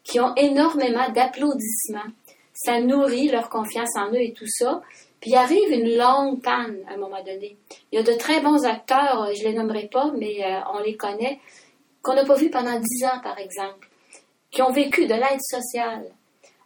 qui 0.03 0.19
ont 0.19 0.33
énormément 0.35 1.09
d'applaudissements. 1.09 2.11
Ça 2.53 2.79
nourrit 2.81 3.27
leur 3.29 3.49
confiance 3.49 3.95
en 3.97 4.09
eux 4.11 4.21
et 4.21 4.33
tout 4.33 4.47
ça. 4.47 4.81
Puis 5.19 5.35
arrive 5.35 5.71
une 5.71 5.97
longue 5.97 6.41
panne 6.43 6.77
à 6.87 6.93
un 6.93 6.97
moment 6.97 7.21
donné. 7.23 7.57
Il 7.91 7.95
y 7.95 7.99
a 7.99 8.03
de 8.03 8.13
très 8.17 8.39
bons 8.39 8.63
acteurs, 8.65 9.29
je 9.35 9.43
les 9.43 9.53
nommerai 9.53 9.87
pas, 9.91 10.11
mais 10.17 10.43
euh, 10.43 10.59
on 10.73 10.79
les 10.79 10.95
connaît, 10.95 11.39
qu'on 12.03 12.13
n'a 12.13 12.23
pas 12.23 12.35
vus 12.35 12.49
pendant 12.51 12.79
dix 12.79 13.03
ans, 13.03 13.19
par 13.23 13.37
exemple, 13.39 13.89
qui 14.51 14.61
ont 14.61 14.71
vécu 14.71 15.05
de 15.07 15.13
l'aide 15.15 15.41
sociale. 15.41 16.05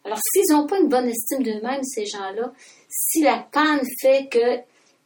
Alors, 0.04 0.18
s'ils 0.34 0.54
n'ont 0.56 0.68
pas 0.68 0.80
une 0.80 0.90
bonne 0.90 1.08
estime 1.08 1.44
d'eux-mêmes, 1.44 1.84
ces 1.84 2.06
gens-là, 2.06 2.52
si 2.92 3.24
la 3.24 3.48
panne 3.52 3.82
fait 4.02 4.28
que 4.30 4.60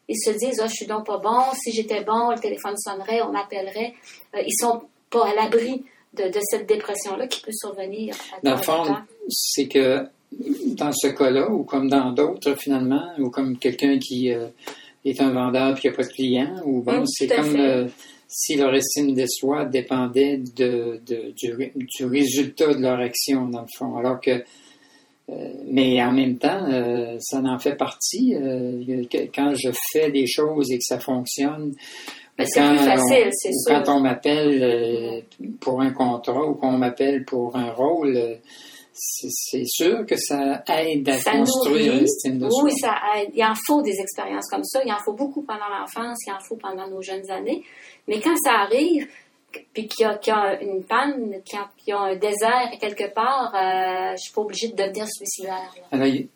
ils 0.07 0.17
se 0.19 0.31
disent, 0.31 0.59
ah, 0.61 0.67
je 0.67 0.73
suis 0.73 0.85
donc 0.85 1.05
pas 1.05 1.17
bon, 1.17 1.39
si 1.55 1.71
j'étais 1.71 2.03
bon, 2.03 2.29
le 2.31 2.37
téléphone 2.39 2.75
sonnerait, 2.77 3.21
on 3.21 3.31
m'appellerait, 3.31 3.93
euh, 4.35 4.41
ils 4.45 4.53
sont 4.59 4.81
pas 5.09 5.29
à 5.29 5.33
l'abri 5.33 5.83
de, 6.13 6.25
de 6.29 6.39
cette 6.43 6.67
dépression-là 6.67 7.27
qui 7.27 7.41
peut 7.41 7.51
survenir. 7.53 8.13
à 8.35 8.39
Dans 8.43 8.55
le 8.55 8.61
fond, 8.61 8.83
c'est 9.29 9.67
que 9.67 10.05
dans 10.75 10.91
ce 10.91 11.07
cas-là, 11.07 11.49
ou 11.49 11.63
comme 11.63 11.89
dans 11.89 12.11
d'autres 12.11 12.55
finalement, 12.55 13.03
ou 13.19 13.29
comme 13.31 13.57
quelqu'un 13.57 13.97
qui 13.97 14.31
euh, 14.31 14.47
est 15.05 15.19
un 15.21 15.31
vendeur 15.31 15.75
et 15.75 15.79
qui 15.79 15.87
n'a 15.87 15.93
pas 15.95 16.03
de 16.03 16.07
clients, 16.09 16.55
ou 16.65 16.81
bon, 16.81 17.01
Mm, 17.01 17.05
c'est 17.07 17.27
comme 17.27 17.55
euh, 17.55 17.87
si 18.27 18.55
leur 18.57 18.73
estime 18.75 19.13
de 19.15 19.25
soi 19.27 19.65
dépendait 19.65 20.37
de, 20.37 20.99
de- 21.05 21.31
du, 21.31 21.71
du 21.97 22.05
résultat 22.05 22.73
de 22.73 22.81
leur 22.81 22.99
action, 22.99 23.47
dans 23.47 23.61
le 23.61 23.67
fond. 23.77 23.95
Alors 23.97 24.19
que, 24.19 24.31
euh, 24.31 24.39
mais 25.67 26.01
en 26.03 26.11
même 26.11 26.37
temps, 26.37 26.65
euh, 26.71 27.17
ça 27.19 27.39
en 27.39 27.57
fait 27.59 27.75
partie. 27.75 28.35
euh, 28.35 29.03
quand 29.33 29.53
je 29.55 29.69
fais 29.91 30.11
des 30.11 30.27
choses 30.27 30.71
et 30.71 30.77
que 30.77 30.83
ça 30.83 30.99
fonctionne, 30.99 31.73
Mais 32.37 32.45
c'est 32.47 32.61
plus 32.61 32.77
facile, 32.77 33.29
c'est 33.31 33.51
sûr. 33.53 33.83
Quand 33.83 33.95
on 33.97 33.99
m'appelle 34.01 34.63
euh, 34.63 35.21
pour 35.59 35.81
un 35.81 35.91
contrat 35.91 36.45
ou 36.45 36.53
qu'on 36.55 36.77
m'appelle 36.77 37.25
pour 37.25 37.55
un 37.55 37.71
rôle, 37.71 38.15
euh, 38.15 38.35
c'est 38.93 39.65
sûr 39.65 40.05
que 40.05 40.15
ça 40.15 40.63
aide 40.69 41.09
à 41.09 41.17
construire 41.17 41.95
l'estime 41.95 42.37
de 42.39 42.49
soi. 42.49 42.63
Oui, 42.63 42.71
ça 42.79 42.95
aide. 43.17 43.29
Il 43.33 43.43
en 43.43 43.53
faut 43.67 43.81
des 43.81 43.99
expériences 43.99 44.47
comme 44.49 44.63
ça. 44.63 44.79
Il 44.85 44.91
en 44.91 44.99
faut 45.03 45.13
beaucoup 45.13 45.41
pendant 45.41 45.67
l'enfance, 45.67 46.19
il 46.25 46.31
en 46.31 46.39
faut 46.39 46.55
pendant 46.55 46.87
nos 46.87 47.01
jeunes 47.01 47.29
années. 47.29 47.63
Mais 48.07 48.21
quand 48.21 48.35
ça 48.37 48.51
arrive, 48.59 49.07
puis 49.73 49.87
qu'il 49.87 50.05
y, 50.05 50.31
a 50.31 50.61
une 50.61 50.83
panne, 50.83 51.41
qu'il 51.43 51.59
y, 51.87 51.91
a 51.91 51.99
un 51.99 52.15
désert 52.15 52.71
quelque 52.79 53.13
part, 53.13 53.53
euh, 53.53 54.07
je 54.07 54.11
ne 54.13 54.17
suis 54.17 54.33
pas 54.33 54.41
obligée 54.41 54.67
de 54.69 54.75
devenir 54.75 55.05
suicidaire. 55.07 55.73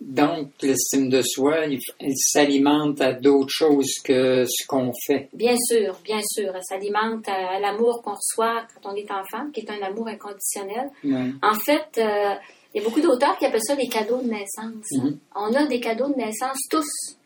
donc, 0.02 0.50
l'estime 0.62 1.10
de 1.10 1.22
soi, 1.22 1.66
il, 1.66 1.80
s'alimente 2.16 3.02
à 3.02 3.14
d'autres 3.14 3.54
choses 3.54 3.94
que 4.04 4.46
ce 4.46 4.68
qu'on 4.68 4.92
fait. 5.06 5.30
Bien 5.34 5.56
sûr, 5.58 5.98
bien 6.04 6.22
sûr. 6.24 6.52
Elle 6.56 6.64
s'alimente 6.64 7.28
à, 7.28 7.60
l'amour 7.60 8.02
qu'on 8.04 8.16
reçoit 8.16 8.64
quand 8.74 8.92
on 8.92 8.96
est 8.96 9.12
enfant, 9.12 9.50
qui 9.54 9.62
est 9.62 9.72
un 9.72 9.82
amour 9.82 10.08
inconditionnel. 10.08 10.90
En 11.42 11.54
fait, 11.54 11.98
euh, 11.98 12.36
il 12.74 12.82
y 12.82 12.86
a 12.86 12.88
beaucoup 12.88 13.02
d'auteurs 13.02 13.38
qui 13.38 13.46
appellent 13.46 13.64
ça 13.64 13.76
les 13.76 13.88
cadeaux 13.88 14.22
de 14.22 14.30
naissance. 14.30 14.92
Mm-hmm. 14.92 15.18
On 15.36 15.54
a 15.54 15.66
des 15.66 15.80
cadeaux 15.80 16.10
de 16.10 16.16
naissance 16.16 16.58
tous 16.70 17.18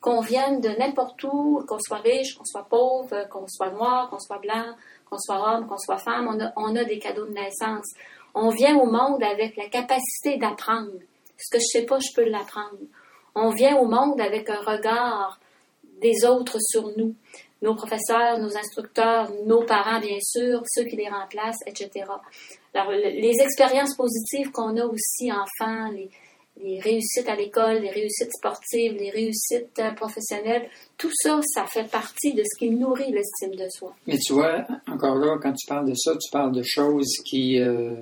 qu'on 0.00 0.20
vienne 0.20 0.60
de 0.60 0.68
n'importe 0.78 1.22
où, 1.24 1.64
qu'on 1.66 1.78
soit 1.78 1.98
riche, 1.98 2.36
qu'on 2.36 2.44
soit 2.44 2.66
pauvre, 2.68 3.28
qu'on 3.30 3.46
soit 3.48 3.70
noir, 3.70 4.08
qu'on 4.10 4.18
soit 4.18 4.38
blanc, 4.38 4.74
qu'on 5.10 5.18
soit 5.18 5.54
homme, 5.54 5.66
qu'on 5.66 5.78
soit 5.78 5.98
femme, 5.98 6.28
on 6.56 6.76
a, 6.76 6.84
des 6.84 6.98
cadeaux 6.98 7.26
de 7.26 7.32
naissance. 7.32 7.86
On 8.34 8.50
vient 8.50 8.76
au 8.76 8.86
monde 8.86 9.22
avec 9.22 9.56
la 9.56 9.68
capacité 9.68 10.36
d'apprendre. 10.36 10.92
Ce 11.36 11.50
que 11.50 11.58
je 11.60 11.78
sais 11.78 11.86
pas, 11.86 11.98
je 11.98 12.14
peux 12.14 12.28
l'apprendre. 12.28 12.78
On 13.34 13.50
vient 13.50 13.76
au 13.76 13.86
monde 13.86 14.20
avec 14.20 14.48
un 14.50 14.60
regard 14.60 15.38
des 16.00 16.24
autres 16.24 16.58
sur 16.60 16.88
nous. 16.96 17.14
Nos 17.60 17.74
professeurs, 17.74 18.38
nos 18.38 18.56
instructeurs, 18.56 19.30
nos 19.46 19.64
parents, 19.64 20.00
bien 20.00 20.18
sûr, 20.20 20.62
ceux 20.66 20.84
qui 20.84 20.96
les 20.96 21.08
remplacent, 21.08 21.62
etc. 21.66 22.04
Alors, 22.74 22.92
les 22.92 23.40
expériences 23.40 23.96
positives 23.96 24.52
qu'on 24.52 24.76
a 24.76 24.84
aussi 24.84 25.32
enfants, 25.32 25.88
les, 25.90 26.08
les 26.62 26.80
réussites 26.80 27.28
à 27.28 27.36
l'école, 27.36 27.82
les 27.82 27.90
réussites 27.90 28.32
sportives, 28.36 28.94
les 28.94 29.10
réussites 29.10 29.78
euh, 29.78 29.90
professionnelles, 29.92 30.68
tout 30.96 31.10
ça, 31.14 31.40
ça 31.54 31.66
fait 31.66 31.88
partie 31.90 32.34
de 32.34 32.42
ce 32.42 32.58
qui 32.58 32.70
nourrit 32.70 33.12
l'estime 33.12 33.54
de 33.54 33.68
soi. 33.70 33.94
Mais 34.06 34.18
tu 34.18 34.32
vois, 34.32 34.66
encore 34.86 35.16
là, 35.16 35.38
quand 35.40 35.52
tu 35.52 35.66
parles 35.66 35.88
de 35.88 35.94
ça, 35.94 36.12
tu 36.12 36.30
parles 36.30 36.52
de 36.52 36.62
choses 36.64 37.12
qui 37.24 37.58
euh, 37.58 37.94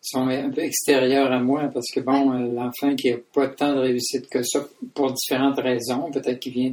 sont 0.00 0.28
un 0.28 0.50
peu 0.50 0.62
extérieures 0.62 1.32
à 1.32 1.40
moi, 1.40 1.70
parce 1.72 1.90
que 1.92 2.00
bon, 2.00 2.32
euh, 2.32 2.52
l'enfant 2.52 2.94
qui 2.96 3.10
n'a 3.10 3.18
pas 3.32 3.48
tant 3.48 3.74
de 3.74 3.80
réussite 3.80 4.28
que 4.28 4.42
ça, 4.42 4.66
pour 4.94 5.12
différentes 5.12 5.58
raisons, 5.58 6.10
peut-être 6.10 6.40
qu'il 6.40 6.52
vient 6.52 6.72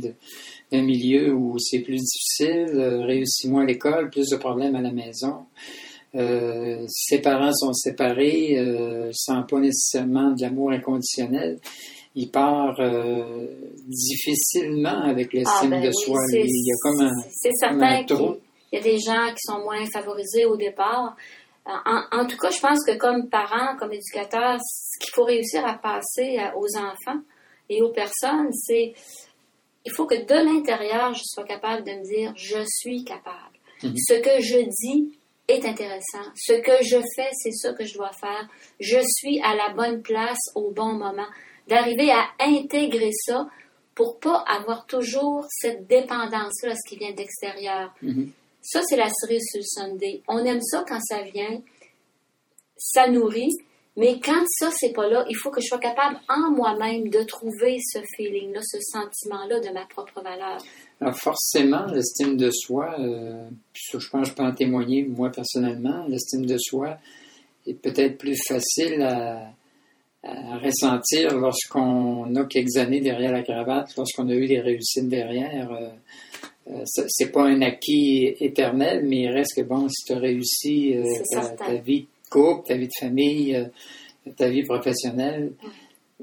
d'un 0.71 0.81
milieu 0.81 1.33
où 1.33 1.57
c'est 1.59 1.79
plus 1.79 1.97
difficile, 1.97 3.03
réussit 3.05 3.49
moins 3.49 3.63
à 3.63 3.65
l'école, 3.65 4.09
plus 4.09 4.29
de 4.29 4.37
problèmes 4.37 4.75
à 4.75 4.81
la 4.81 4.91
maison. 4.91 5.45
Euh, 6.15 6.85
ses 6.87 7.21
parents 7.21 7.53
sont 7.53 7.73
séparés, 7.73 8.57
euh, 8.57 9.09
sans 9.13 9.43
pas 9.43 9.59
nécessairement 9.59 10.31
de 10.31 10.41
l'amour 10.41 10.71
inconditionnel. 10.71 11.59
Il 12.15 12.29
part 12.29 12.77
euh, 12.79 13.47
difficilement 13.87 15.03
avec 15.03 15.31
l'estime 15.31 15.73
ah, 15.73 15.79
ben 15.79 15.87
de 15.87 15.91
soi. 15.93 16.17
il 16.33 16.65
y 16.65 16.71
a 16.71 16.75
comme 16.81 17.01
un, 17.07 17.23
C'est 17.31 17.53
certain 17.53 18.03
qu'il 18.03 18.17
y 18.73 18.77
a 18.77 18.81
des 18.81 18.99
gens 18.99 19.29
qui 19.29 19.39
sont 19.39 19.59
moins 19.59 19.85
favorisés 19.93 20.45
au 20.45 20.57
départ. 20.57 21.15
En, 21.65 22.25
tout 22.25 22.37
cas, 22.37 22.49
je 22.49 22.59
pense 22.59 22.83
que 22.83 22.97
comme 22.97 23.29
parent, 23.29 23.77
comme 23.77 23.93
éducateur, 23.93 24.57
ce 24.59 24.99
qu'il 24.99 25.13
faut 25.13 25.23
réussir 25.23 25.65
à 25.65 25.75
passer 25.75 26.39
aux 26.57 26.77
enfants 26.77 27.21
et 27.69 27.81
aux 27.81 27.91
personnes, 27.91 28.51
c'est 28.51 28.93
il 29.85 29.91
faut 29.95 30.05
que 30.05 30.15
de 30.15 30.33
l'intérieur, 30.33 31.13
je 31.13 31.21
sois 31.23 31.43
capable 31.43 31.83
de 31.83 31.91
me 31.91 32.03
dire 32.03 32.33
je 32.35 32.61
suis 32.67 33.03
capable. 33.03 33.55
Mm-hmm. 33.83 33.95
Ce 33.95 34.13
que 34.15 34.41
je 34.41 34.57
dis, 34.57 35.19
est 35.51 35.65
intéressant. 35.65 36.23
Ce 36.35 36.53
que 36.53 36.83
je 36.83 36.97
fais, 37.15 37.29
c'est 37.33 37.51
ça 37.51 37.73
que 37.73 37.85
je 37.85 37.93
dois 37.93 38.11
faire. 38.13 38.47
Je 38.79 38.99
suis 38.99 39.41
à 39.41 39.55
la 39.55 39.73
bonne 39.73 40.01
place 40.01 40.39
au 40.55 40.71
bon 40.71 40.93
moment. 40.93 41.27
D'arriver 41.67 42.11
à 42.11 42.27
intégrer 42.39 43.11
ça 43.11 43.47
pour 43.95 44.19
pas 44.19 44.43
avoir 44.47 44.85
toujours 44.85 45.45
cette 45.49 45.87
dépendance-là, 45.87 46.75
ce 46.75 46.89
qui 46.89 46.97
vient 46.97 47.13
d'extérieur. 47.13 47.93
Mm-hmm. 48.03 48.29
Ça, 48.61 48.81
c'est 48.83 48.97
la 48.97 49.09
cerise 49.09 49.43
sur 49.51 49.59
le 49.59 49.65
Sunday. 49.65 50.23
On 50.27 50.43
aime 50.45 50.61
ça 50.61 50.83
quand 50.87 50.99
ça 51.01 51.21
vient, 51.21 51.61
ça 52.77 53.07
nourrit, 53.07 53.55
mais 53.97 54.19
quand 54.23 54.43
ça, 54.47 54.69
c'est 54.71 54.93
pas 54.93 55.07
là, 55.07 55.25
il 55.29 55.35
faut 55.35 55.51
que 55.51 55.61
je 55.61 55.67
sois 55.67 55.79
capable 55.79 56.19
en 56.29 56.51
moi-même 56.51 57.09
de 57.09 57.23
trouver 57.23 57.77
ce 57.79 57.99
feeling-là, 58.15 58.61
ce 58.63 58.79
sentiment-là 58.79 59.59
de 59.59 59.69
ma 59.69 59.85
propre 59.85 60.21
valeur. 60.21 60.57
Alors 61.01 61.17
forcément, 61.17 61.87
l'estime 61.87 62.37
de 62.37 62.51
soi, 62.51 62.95
euh, 62.99 63.49
je 63.73 64.09
pense 64.09 64.21
que 64.21 64.29
je 64.29 64.33
peux 64.35 64.43
en 64.43 64.53
témoigner 64.53 65.03
moi 65.03 65.31
personnellement, 65.31 66.05
l'estime 66.07 66.45
de 66.45 66.57
soi 66.59 66.99
est 67.65 67.73
peut-être 67.73 68.19
plus 68.19 68.37
facile 68.47 69.01
à, 69.01 69.53
ressentir 70.63 71.35
lorsqu'on 71.35 72.35
a 72.35 72.45
quelques 72.45 72.77
années 72.77 73.01
derrière 73.01 73.31
la 73.31 73.41
cravate, 73.41 73.95
lorsqu'on 73.97 74.29
a 74.29 74.35
eu 74.35 74.45
des 74.45 74.59
réussites 74.59 75.07
derrière. 75.07 75.71
Euh, 75.71 75.89
euh 76.69 76.83
c'est 76.85 77.31
pas 77.31 77.45
un 77.45 77.63
acquis 77.63 78.35
éternel, 78.39 79.03
mais 79.03 79.21
il 79.21 79.29
reste 79.29 79.55
que 79.55 79.61
bon, 79.61 79.89
si 79.89 80.05
tu 80.05 80.13
as 80.13 80.19
réussi 80.19 80.95
ta, 81.57 81.73
vie 81.73 82.01
de 82.01 82.29
couple, 82.29 82.67
ta 82.67 82.77
vie 82.77 82.85
de 82.85 82.93
famille, 82.99 83.67
ta 84.37 84.47
vie 84.47 84.61
professionnelle, 84.61 85.53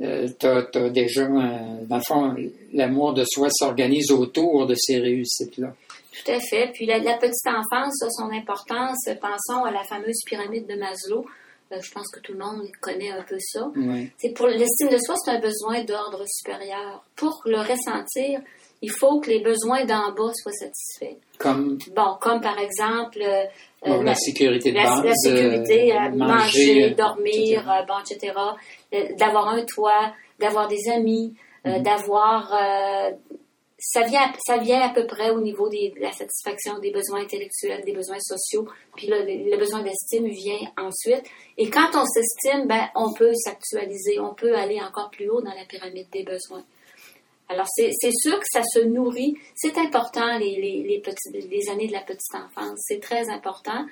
euh, 0.01 0.29
tu 0.39 0.47
as, 0.47 0.91
déjà, 0.91 1.27
dans 1.27 1.97
le 1.97 2.03
fond, 2.07 2.35
l'amour 2.73 3.15
de 3.15 3.25
soi 3.25 3.49
s'organise 3.51 4.11
autour 4.11 4.67
de 4.67 4.75
ces 4.77 4.99
réussites-là. 4.99 5.75
Tout 6.13 6.33
à 6.33 6.41
fait. 6.41 6.71
Puis 6.73 6.87
la, 6.87 7.01
petite 7.01 7.47
enfance 7.47 8.03
a 8.03 8.11
son 8.11 8.31
importance. 8.31 9.09
Pensons 9.21 9.65
à 9.65 9.71
la 9.71 9.85
fameuse 9.85 10.21
pyramide 10.27 10.67
de 10.67 10.75
Maslow. 10.75 11.25
Euh, 11.73 11.77
je 11.83 11.91
pense 11.91 12.09
que 12.11 12.21
tout 12.21 12.33
le 12.33 12.39
monde 12.39 12.67
connaît 12.81 13.11
un 13.11 13.23
peu 13.23 13.37
ça. 13.39 13.71
C'est 14.19 14.35
pour 14.35 14.47
l'estime 14.47 14.89
de 14.89 14.99
soi, 14.99 15.15
c'est 15.23 15.33
un 15.33 15.41
besoin 15.41 15.85
d'ordre 15.85 16.25
supérieur. 16.27 17.05
Pour 17.15 17.43
le 17.45 17.59
ressentir, 17.59 18.41
il 18.81 18.91
faut 18.91 19.21
que 19.21 19.31
les 19.31 19.41
besoins 19.41 19.85
d'en 19.85 20.13
bas 20.13 20.33
soient 20.35 20.53
satisfaits. 20.53 21.19
Comme 21.39 21.79
bon, 21.95 22.17
comme 22.21 22.41
par 22.41 22.59
exemple 22.59 23.21
euh, 23.21 24.03
la, 24.03 24.15
sécurité 24.15 24.73
de 24.73 24.77
base, 24.77 25.05
la 25.05 25.15
sécurité, 25.15 25.93
manger, 26.15 26.91
dormir, 26.91 27.85
bon, 27.87 27.95
etc 28.01 28.33
d'avoir 28.91 29.49
un 29.49 29.65
toit, 29.65 30.13
d'avoir 30.39 30.69
des 30.69 30.89
amis, 30.95 31.35
euh, 31.67 31.79
mhm. 31.79 31.83
d'avoir... 31.83 32.53
Euh, 32.55 33.11
ça 33.81 34.03
vient, 34.03 34.33
ça 34.45 34.57
vient 34.57 34.81
à 34.81 34.93
peu 34.93 35.07
près 35.07 35.31
au 35.31 35.41
niveau 35.41 35.69
de 35.69 36.01
la 36.01 36.11
satisfaction 36.11 36.81
des 36.81 36.91
besoins 36.91 37.21
intellectuels, 37.21 37.85
des 37.85 37.93
besoins 37.93 38.19
sociaux, 38.19 38.67
puis 38.97 39.07
le, 39.07 39.57
besoin 39.57 39.83
d'estime 39.83 40.27
vient 40.27 40.59
ensuite. 40.77 41.23
Et 41.57 41.71
quand 41.71 41.91
on 41.95 42.05
s'estime, 42.05 42.67
ben, 42.67 42.89
on 42.97 43.13
peut 43.13 43.33
s'actualiser, 43.35 44.19
on 44.19 44.35
peut 44.35 44.57
aller 44.57 44.81
encore 44.81 45.11
plus 45.11 45.31
haut 45.31 45.41
dans 45.43 45.55
la 45.55 45.65
pyramide 45.65 46.09
des 46.11 46.25
besoins. 46.25 46.65
Alors, 47.49 47.67
c'est 47.67 47.93
sûr 48.13 48.39
que 48.39 48.47
ça 48.51 48.63
se 48.63 48.81
nourrit. 48.81 49.35
C'est 49.55 49.79
important, 49.79 50.37
les, 50.39 50.61
les, 50.61 51.69
années 51.71 51.89
de 51.89 51.93
la 51.93 52.03
petite 52.03 52.35
enfance. 52.35 52.79
C'est 52.87 53.01
très 53.01 53.29
important. 53.31 53.87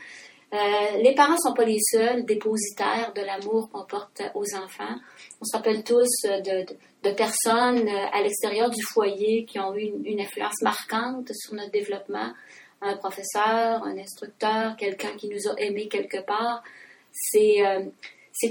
Euh, 0.53 0.59
les 1.03 1.15
parents 1.15 1.35
ne 1.35 1.39
sont 1.39 1.55
pas 1.55 1.65
les 1.65 1.81
seuls 1.81 2.25
dépositaires 2.25 3.13
de 3.15 3.23
l'amour 3.23 3.69
qu'on 3.71 3.85
porte 3.85 4.23
aux 4.35 4.55
enfants. 4.55 4.95
On 5.41 5.45
se 5.45 5.57
rappelle 5.57 5.83
tous 5.83 6.09
de, 6.25 7.11
personnes 7.13 7.89
euh, 7.89 8.07
à 8.13 8.23
l'extérieur 8.23 8.71
du 8.71 8.83
foyer 8.83 9.45
qui 9.45 9.59
ont 9.59 9.75
eu 9.75 9.91
une, 10.05 10.21
influence 10.21 10.61
marquante 10.63 11.33
sur 11.33 11.55
notre 11.55 11.73
développement. 11.73 12.33
Un 12.83 12.97
professeur, 12.97 13.83
un 13.85 13.97
instructeur, 13.99 14.77
quelqu'un 14.77 15.17
qui 15.17 15.29
nous 15.29 15.49
a 15.49 15.59
aimés 15.59 15.89
quelque 15.89 16.23
part. 16.25 16.63
C'est 17.11 17.67
euh, 17.67 17.81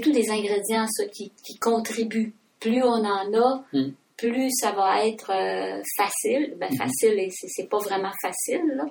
tous 0.02 0.10
des 0.10 0.30
ingrédients 0.30 0.86
qui, 1.12 1.30
contribuent. 1.60 2.34
Plus 2.58 2.82
on 2.82 3.04
en 3.04 3.32
a, 3.34 3.64
mm 3.72 3.92
plus 4.16 4.50
ça 4.50 4.72
va 4.72 5.06
être 5.06 5.30
euh, 5.30 5.82
facile, 5.96 6.54
ben 6.58 6.68
mhm. 6.70 6.78
facile, 6.78 7.18
et 7.18 7.28
c'est 7.30 7.68
pas 7.68 7.78
vraiment 7.78 8.12
facile, 8.22 8.82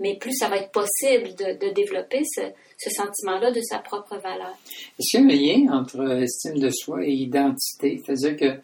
mais 0.00 0.16
plus 0.18 0.32
ça 0.32 0.48
va 0.48 0.58
être 0.58 0.72
possible 0.72 1.34
de, 1.36 1.72
développer 1.72 2.22
ce, 2.24 2.90
sentiment-là 2.90 3.50
de 3.52 3.60
sa 3.62 3.78
propre 3.78 4.16
valeur. 4.18 4.56
Est-ce 4.98 5.16
qu'il 5.16 5.20
y 5.20 5.50
a 5.50 5.54
un 5.54 5.66
lien 5.66 5.78
entre 5.78 6.22
estime 6.22 6.58
de 6.58 6.70
soi 6.70 7.04
et 7.04 7.12
identité? 7.12 8.00
C'est-à-dire 8.04 8.36
que 8.36 8.60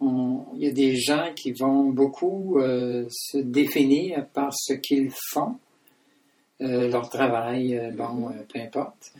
il 0.00 0.62
y 0.62 0.66
a 0.66 0.72
des 0.72 0.94
gens 0.94 1.32
qui 1.34 1.52
vont 1.52 1.84
beaucoup 1.84 2.58
euh, 2.58 3.06
se 3.08 3.38
définir 3.38 4.26
par 4.34 4.52
ce 4.52 4.74
qu'ils 4.74 5.10
font, 5.32 5.56
euh, 6.60 6.90
leur 6.90 7.08
travail, 7.08 7.92
bon, 7.96 8.30
peu 8.52 8.60
importe. 8.60 9.12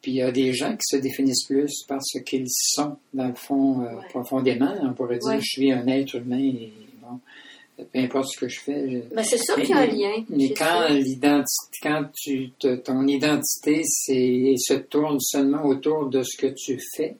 Puis 0.00 0.12
il 0.12 0.16
y 0.18 0.22
a 0.22 0.30
des 0.30 0.52
gens 0.52 0.72
qui 0.72 0.96
se 0.96 0.96
définissent 0.96 1.46
plus 1.46 1.82
par 1.88 1.98
ce 2.02 2.18
qu'ils 2.18 2.46
sont, 2.48 2.96
dans 3.12 3.28
le 3.28 3.34
fond, 3.34 3.82
euh, 3.82 4.00
profondément. 4.10 4.74
On 4.82 4.92
pourrait 4.92 5.18
dire, 5.18 5.40
je 5.40 5.46
suis 5.46 5.72
un 5.72 5.86
être 5.88 6.14
humain 6.14 6.38
et 6.38 6.72
bon, 7.02 7.18
peu 7.76 7.98
importe 7.98 8.28
ce 8.32 8.40
que 8.40 8.48
je 8.48 8.60
fais. 8.60 9.02
Ben, 9.14 9.24
c'est 9.24 9.38
sûr 9.38 9.56
qu'il 9.56 9.70
y 9.70 9.72
a 9.72 9.78
un 9.78 9.86
lien. 9.86 10.24
Mais 10.28 10.52
quand 10.52 10.88
l'identité, 10.88 11.78
quand 11.82 12.04
tu 12.14 12.50
ton 12.84 13.06
identité 13.06 13.82
se 13.84 14.74
tourne 14.74 15.18
seulement 15.20 15.64
autour 15.64 16.08
de 16.08 16.22
ce 16.22 16.36
que 16.36 16.52
tu 16.56 16.78
fais, 16.96 17.16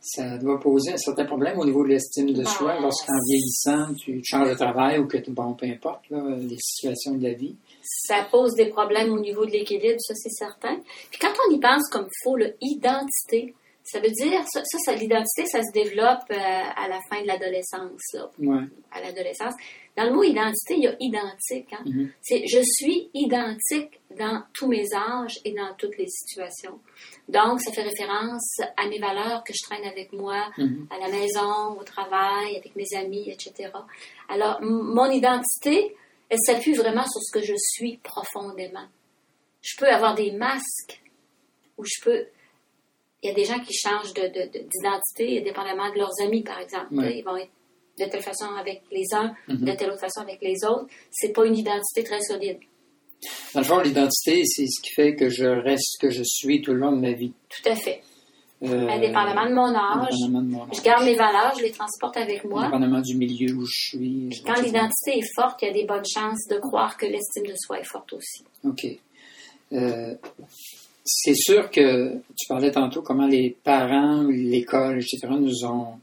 ça 0.00 0.38
doit 0.38 0.60
poser 0.60 0.92
un 0.92 0.98
certain 0.98 1.24
problème 1.24 1.58
au 1.58 1.64
niveau 1.64 1.82
de 1.82 1.88
l'estime 1.88 2.32
de 2.32 2.44
soi 2.44 2.74
ben, 2.74 2.82
lorsqu'en 2.82 3.18
vieillissant, 3.28 3.94
tu 3.94 4.20
changes 4.24 4.50
de 4.50 4.54
travail 4.54 4.98
ou 4.98 5.06
que, 5.06 5.18
bon, 5.30 5.54
peu 5.54 5.66
importe, 5.66 6.04
les 6.10 6.58
situations 6.58 7.14
de 7.14 7.22
la 7.24 7.32
vie. 7.32 7.56
Ça 7.86 8.26
pose 8.30 8.54
des 8.54 8.66
problèmes 8.66 9.12
au 9.12 9.20
niveau 9.20 9.46
de 9.46 9.50
l'équilibre, 9.52 10.00
ça 10.00 10.14
c'est 10.14 10.30
certain. 10.30 10.80
Puis 11.10 11.18
quand 11.20 11.32
on 11.48 11.54
y 11.54 11.60
pense 11.60 11.88
comme 11.88 12.08
faut, 12.22 12.36
l'identité, 12.36 13.54
ça 13.86 14.00
veut 14.00 14.10
dire, 14.10 14.42
ça, 14.52 14.62
ça, 14.64 14.94
l'identité, 14.96 15.46
ça 15.46 15.62
se 15.62 15.72
développe 15.72 16.24
euh, 16.32 16.34
à 16.34 16.88
la 16.88 16.98
fin 17.08 17.22
de 17.22 17.26
l'adolescence. 17.28 18.16
Ouais. 18.40 18.64
À 18.90 19.00
l'adolescence. 19.00 19.54
Dans 19.96 20.04
le 20.04 20.12
mot 20.12 20.24
identité, 20.24 20.74
il 20.76 20.82
y 20.82 20.86
a 20.88 20.96
identique. 20.98 21.72
Hein? 21.72 21.84
Mhm. 21.86 22.10
C'est 22.20 22.42
je 22.48 22.58
suis 22.64 23.10
identique 23.14 24.00
dans 24.18 24.42
tous 24.52 24.66
mes 24.66 24.92
âges 24.92 25.38
et 25.44 25.54
dans 25.54 25.72
toutes 25.78 25.96
les 25.98 26.08
situations. 26.08 26.80
Donc, 27.28 27.60
ça 27.60 27.70
fait 27.70 27.82
référence 27.82 28.58
à 28.76 28.88
mes 28.88 28.98
valeurs 28.98 29.44
que 29.44 29.52
je 29.54 29.62
traîne 29.62 29.84
avec 29.88 30.12
moi, 30.12 30.48
Mhm. 30.58 30.88
à 30.90 30.98
la 30.98 31.08
maison, 31.08 31.78
au 31.80 31.84
travail, 31.84 32.56
avec 32.56 32.74
mes 32.74 32.92
amis, 32.98 33.30
etc. 33.30 33.70
Alors, 34.28 34.58
mon 34.62 35.08
identité, 35.10 35.94
elle 36.28 36.38
s'appuie 36.44 36.74
vraiment 36.74 37.06
sur 37.06 37.20
ce 37.22 37.32
que 37.38 37.44
je 37.44 37.54
suis 37.56 37.98
profondément. 37.98 38.86
Je 39.62 39.76
peux 39.76 39.88
avoir 39.88 40.14
des 40.14 40.32
masques 40.32 41.00
ou 41.78 41.84
je 41.84 42.00
peux. 42.02 42.26
Il 43.22 43.28
y 43.28 43.32
a 43.32 43.34
des 43.34 43.44
gens 43.44 43.58
qui 43.60 43.74
changent 43.74 44.14
de- 44.14 44.28
de- 44.28 44.50
de- 44.52 44.64
d'identité 44.68 45.40
dépendamment 45.40 45.90
de 45.92 45.98
leurs 45.98 46.20
amis, 46.22 46.42
par 46.42 46.60
exemple. 46.60 46.94
Ouais. 46.94 47.18
Ils 47.18 47.24
vont 47.24 47.36
être 47.36 47.50
de 47.98 48.04
telle 48.04 48.22
façon 48.22 48.44
avec 48.58 48.82
les 48.92 49.04
uns, 49.14 49.34
Mhm. 49.48 49.64
de 49.64 49.72
telle 49.72 49.90
autre 49.90 50.00
façon 50.00 50.20
avec 50.20 50.40
les 50.42 50.54
autres. 50.64 50.86
C'est 51.10 51.32
pas 51.32 51.46
une 51.46 51.56
identité 51.56 52.04
très 52.04 52.20
solide. 52.20 52.58
Dans 53.54 53.60
le 53.60 53.66
fond, 53.66 53.80
l'identité, 53.80 54.44
c'est 54.44 54.66
ce 54.66 54.82
qui 54.82 54.90
fait 54.94 55.16
que 55.16 55.30
je 55.30 55.46
reste 55.46 55.94
ce 55.94 55.98
que 56.06 56.10
je 56.10 56.22
suis 56.22 56.60
tout 56.60 56.72
le 56.72 56.78
long 56.78 56.92
de 56.92 57.00
ma 57.00 57.12
vie. 57.12 57.32
Tout 57.48 57.68
à 57.68 57.74
fait. 57.74 58.02
Euh, 58.62 58.88
Indépendamment 58.88 59.50
de 59.50 59.54
mon 59.54 59.74
âge, 59.74 60.14
indépendamment 60.14 60.40
de 60.40 60.48
mon 60.48 60.62
âge. 60.62 60.78
je 60.78 60.82
garde 60.82 61.04
mes 61.04 61.14
valeurs, 61.14 61.52
je 61.58 61.62
les 61.62 61.72
transporte 61.72 62.16
avec 62.16 62.42
moi. 62.44 62.62
Indépendamment 62.62 63.02
du 63.02 63.14
milieu 63.14 63.52
où 63.54 63.66
je 63.66 63.88
suis. 63.88 64.28
Puis 64.30 64.42
quand 64.46 64.62
l'identité 64.62 65.18
est 65.18 65.34
forte, 65.34 65.60
il 65.60 65.66
y 65.66 65.68
a 65.68 65.74
des 65.74 65.84
bonnes 65.84 66.06
chances 66.06 66.46
de 66.48 66.58
croire 66.58 66.96
que 66.96 67.04
l'estime 67.04 67.46
de 67.46 67.54
soi 67.54 67.80
est 67.80 67.84
forte 67.84 68.14
aussi. 68.14 68.44
OK. 68.64 68.86
Euh, 69.72 70.14
c'est 71.04 71.34
sûr 71.34 71.70
que 71.70 72.14
tu 72.34 72.48
parlais 72.48 72.70
tantôt 72.70 73.02
comment 73.02 73.26
les 73.26 73.56
parents, 73.62 74.22
l'école, 74.22 74.96
etc., 74.96 75.28
nous 75.38 75.66
ont 75.66 76.00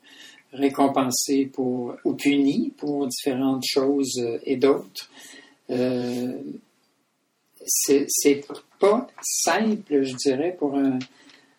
récompensés 0.53 1.49
pour, 1.51 1.95
ou 2.05 2.13
punis 2.13 2.71
pour 2.77 3.07
différentes 3.07 3.63
choses 3.65 4.19
euh, 4.19 4.37
et 4.43 4.57
d'autres. 4.57 5.09
Euh, 5.71 6.33
c'est 7.65 8.45
pas 8.79 9.07
simple, 9.21 10.03
je 10.03 10.15
dirais, 10.15 10.55
pour 10.59 10.75
un, 10.75 10.99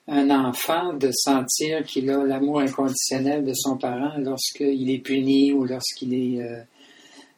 un 0.06 0.30
enfant 0.30 0.92
de 0.92 1.10
sentir 1.12 1.82
qu'il 1.84 2.10
a 2.10 2.24
l'amour 2.24 2.60
inconditionnel 2.60 3.44
de 3.44 3.52
son 3.54 3.76
parent 3.78 4.16
lorsqu'il 4.18 4.90
est 4.90 4.98
puni 4.98 5.52
ou 5.52 5.64
lorsqu'il 5.64 6.14
est 6.14 6.42
euh, 6.42 6.60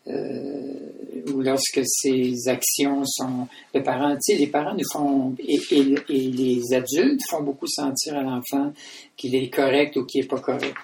euh, 0.09 1.33
ou 1.33 1.41
lorsque 1.43 1.81
ses 1.85 2.49
actions 2.49 3.05
sont 3.05 3.49
les 3.75 3.83
parents, 3.83 4.15
tu 4.15 4.35
sais, 4.35 4.37
les 4.37 4.47
parents 4.47 4.75
nous 4.75 4.89
font 4.93 5.35
et, 5.39 5.59
les 6.09 6.63
adultes 6.73 7.21
font 7.29 7.43
beaucoup 7.43 7.67
sentir 7.67 8.17
à 8.17 8.23
l'enfant 8.23 8.73
qu'il 9.17 9.35
est 9.35 9.49
correct 9.49 9.97
ou 9.97 10.05
qu'il 10.05 10.25
est 10.25 10.29
pas 10.29 10.39
correct. 10.39 10.77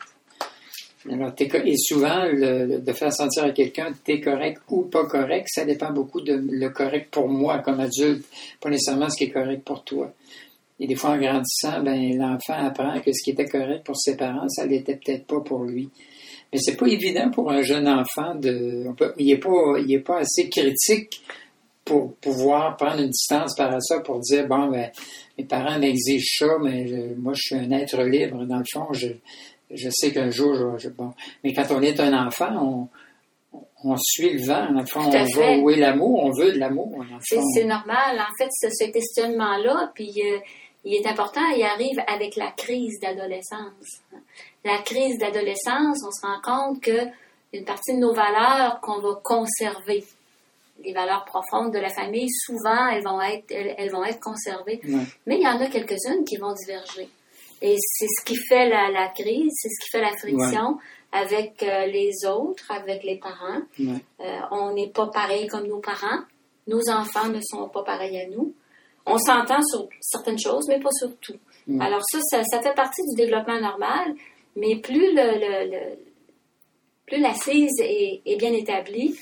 Alors, 1.11 1.33
et 1.39 1.77
souvent, 1.77 2.25
le- 2.27 2.67
le- 2.67 2.79
de 2.79 2.93
faire 2.93 3.13
sentir 3.13 3.45
à 3.45 3.51
quelqu'un 3.51 3.93
t'es 4.05 4.21
correct 4.21 4.61
ou 4.69 4.83
pas 4.83 5.05
correct, 5.07 5.49
ça 5.51 5.65
dépend 5.65 5.93
beaucoup 5.93 6.21
de 6.21 6.35
le 6.35 6.69
correct 6.71 7.09
pour 7.11 7.29
moi 7.29 7.59
comme 7.59 7.81
adulte, 7.81 8.25
pas 8.61 8.71
nécessairement 8.71 9.09
ce 9.09 9.17
qui 9.19 9.25
est 9.25 9.31
correct 9.31 9.63
pour 9.65 9.83
toi. 9.85 10.13
Et 10.81 10.87
des 10.87 10.97
fois, 10.97 11.11
en 11.11 11.19
grandissant, 11.19 11.83
ben, 11.83 12.17
l'enfant 12.19 12.55
apprend 12.67 12.99
que 13.01 13.13
ce 13.13 13.23
qui 13.23 13.31
était 13.31 13.45
correct 13.47 13.85
pour 13.85 13.97
ses 13.97 14.17
parents, 14.17 14.49
ça 14.49 14.67
l'était 14.67 14.97
peut-être 14.97 15.27
pas 15.27 15.41
pour 15.41 15.65
lui. 15.65 15.89
Mais 16.53 16.59
c'est 16.59 16.77
pas 16.77 16.87
évident 16.87 17.31
pour 17.31 17.51
un 17.51 17.63
jeune 17.63 17.89
enfant 17.89 18.35
de. 18.35 18.85
on 18.89 18.95
peut- 18.95 19.15
il 19.19 19.27
n'est 19.27 19.39
pas, 19.39 19.79
pas 20.05 20.19
assez 20.21 20.49
critique 20.51 21.23
pour 21.85 22.15
pouvoir 22.17 22.77
prendre 22.77 23.01
une 23.01 23.11
distance 23.11 23.55
par 23.57 23.75
ça 23.83 24.01
pour 24.01 24.21
dire 24.21 24.47
bon 24.47 24.69
ben 24.71 24.91
mes 25.37 25.45
parents 25.45 25.79
m'exigent 25.79 26.39
ça, 26.39 26.47
mais 26.63 26.85
moi 27.17 27.33
je 27.35 27.41
suis 27.43 27.55
un 27.57 27.71
être 27.73 28.03
libre 28.03 28.45
dans 28.45 28.59
le 28.59 28.65
fond. 28.73 28.93
Je, 28.93 29.09
je 29.71 29.89
sais 29.91 30.13
qu'un 30.13 30.31
jour 30.31 30.55
je, 30.55 30.79
je- 30.85 30.89
bon. 30.91 31.13
Mais 31.43 31.53
quand 31.55 31.67
on 31.71 31.81
est 31.83 31.99
un 32.01 32.27
enfant, 32.27 32.55
on, 32.61 32.89
on 33.85 33.97
suit 33.97 34.35
le 34.35 34.47
vent. 34.47 34.67
Tout 34.85 34.99
à 34.99 35.07
on 35.07 35.11
fait. 35.11 35.57
va 35.57 35.59
où 35.59 35.71
est 35.71 35.77
l'amour, 35.77 36.25
on 36.25 36.31
veut 36.31 36.53
de 36.53 36.59
l'amour. 36.59 37.05
C'est 37.21 37.65
normal. 37.65 38.19
En 38.19 38.35
fait, 38.39 38.49
ce, 38.53 38.69
ce 38.71 38.91
questionnement-là, 38.91 39.91
puis 39.95 40.13
euh, 40.25 40.39
il 40.85 40.95
est 40.95 41.07
important, 41.07 41.45
il 41.57 41.63
arrive 41.63 41.99
avec 42.07 42.37
la 42.37 42.51
crise 42.53 42.99
d'adolescence. 43.01 44.01
La 44.65 44.79
crise 44.79 45.19
d'adolescence, 45.19 45.99
on 46.07 46.11
se 46.11 46.27
rend 46.27 46.41
compte 46.43 46.83
que 46.83 47.07
une 47.53 47.65
partie 47.65 47.95
de 47.95 47.99
nos 47.99 48.15
valeurs 48.15 48.81
qu'on 48.81 49.01
va 49.01 49.21
conserver, 49.23 50.05
les 50.83 50.93
valeurs 50.93 51.25
profondes 51.25 51.73
de 51.73 51.79
la 51.79 51.91
famille, 51.91 52.29
souvent 52.31 52.89
elles 52.89 53.05
vont 53.05 53.21
être, 53.21 53.45
elles, 53.51 53.75
elles 53.79 53.91
vont 53.91 54.05
être 54.05 54.21
conservées. 54.21 54.81
Ouais. 54.85 55.05
Mais 55.27 55.37
il 55.37 55.43
y 55.43 55.47
en 55.47 55.61
a 55.61 55.67
quelques-unes 55.67 56.25
qui 56.25 56.37
vont 56.39 56.53
diverger. 56.53 57.09
Et 57.61 57.77
c'est 57.79 58.09
ce 58.09 58.25
qui 58.25 58.37
fait 58.49 58.69
la, 58.69 58.91
la 58.91 59.09
crise, 59.09 59.53
c'est 59.55 59.69
ce 59.69 59.85
qui 59.85 59.91
fait 59.91 60.01
la 60.01 60.17
friction 60.17 60.79
avec 61.13 61.63
euh, 61.63 61.87
les 61.87 62.11
autres, 62.27 62.71
avec 62.71 63.05
les 63.05 63.17
parents. 63.19 63.61
Ouais. 63.79 64.03
Euh, 64.21 64.39
on 64.51 64.73
n'est 64.75 64.89
pas 64.91 65.07
pareil 65.09 65.47
comme 65.47 65.67
nos 65.67 65.81
parents. 65.81 66.21
Nos 66.67 66.81
enfants 66.91 67.29
ne 67.29 67.41
sont 67.43 67.69
pas 67.69 67.83
pareils 67.83 68.19
à 68.21 68.27
nous. 68.29 68.55
On 69.05 69.19
s'entend 69.19 69.61
sur 69.63 69.89
certaines 70.01 70.39
choses, 70.39 70.67
mais 70.69 70.81
pas 70.81 70.91
sur 70.93 71.15
tout. 71.19 71.37
Ouais. 71.69 71.85
Alors 71.85 72.01
ça, 72.11 72.19
ça, 72.31 72.43
ça 72.45 72.63
fait 72.63 72.75
partie 72.75 73.03
du 73.11 73.17
développement 73.17 73.61
normal, 73.61 74.15
mais 74.57 74.77
plus 74.77 75.13
le, 75.15 75.39
le- 75.39 75.71
le- 75.71 75.99
plus 77.07 77.21
l'assise 77.21 77.71
est, 77.81 78.23
est 78.25 78.37
bien 78.37 78.53
établie, 78.53 79.19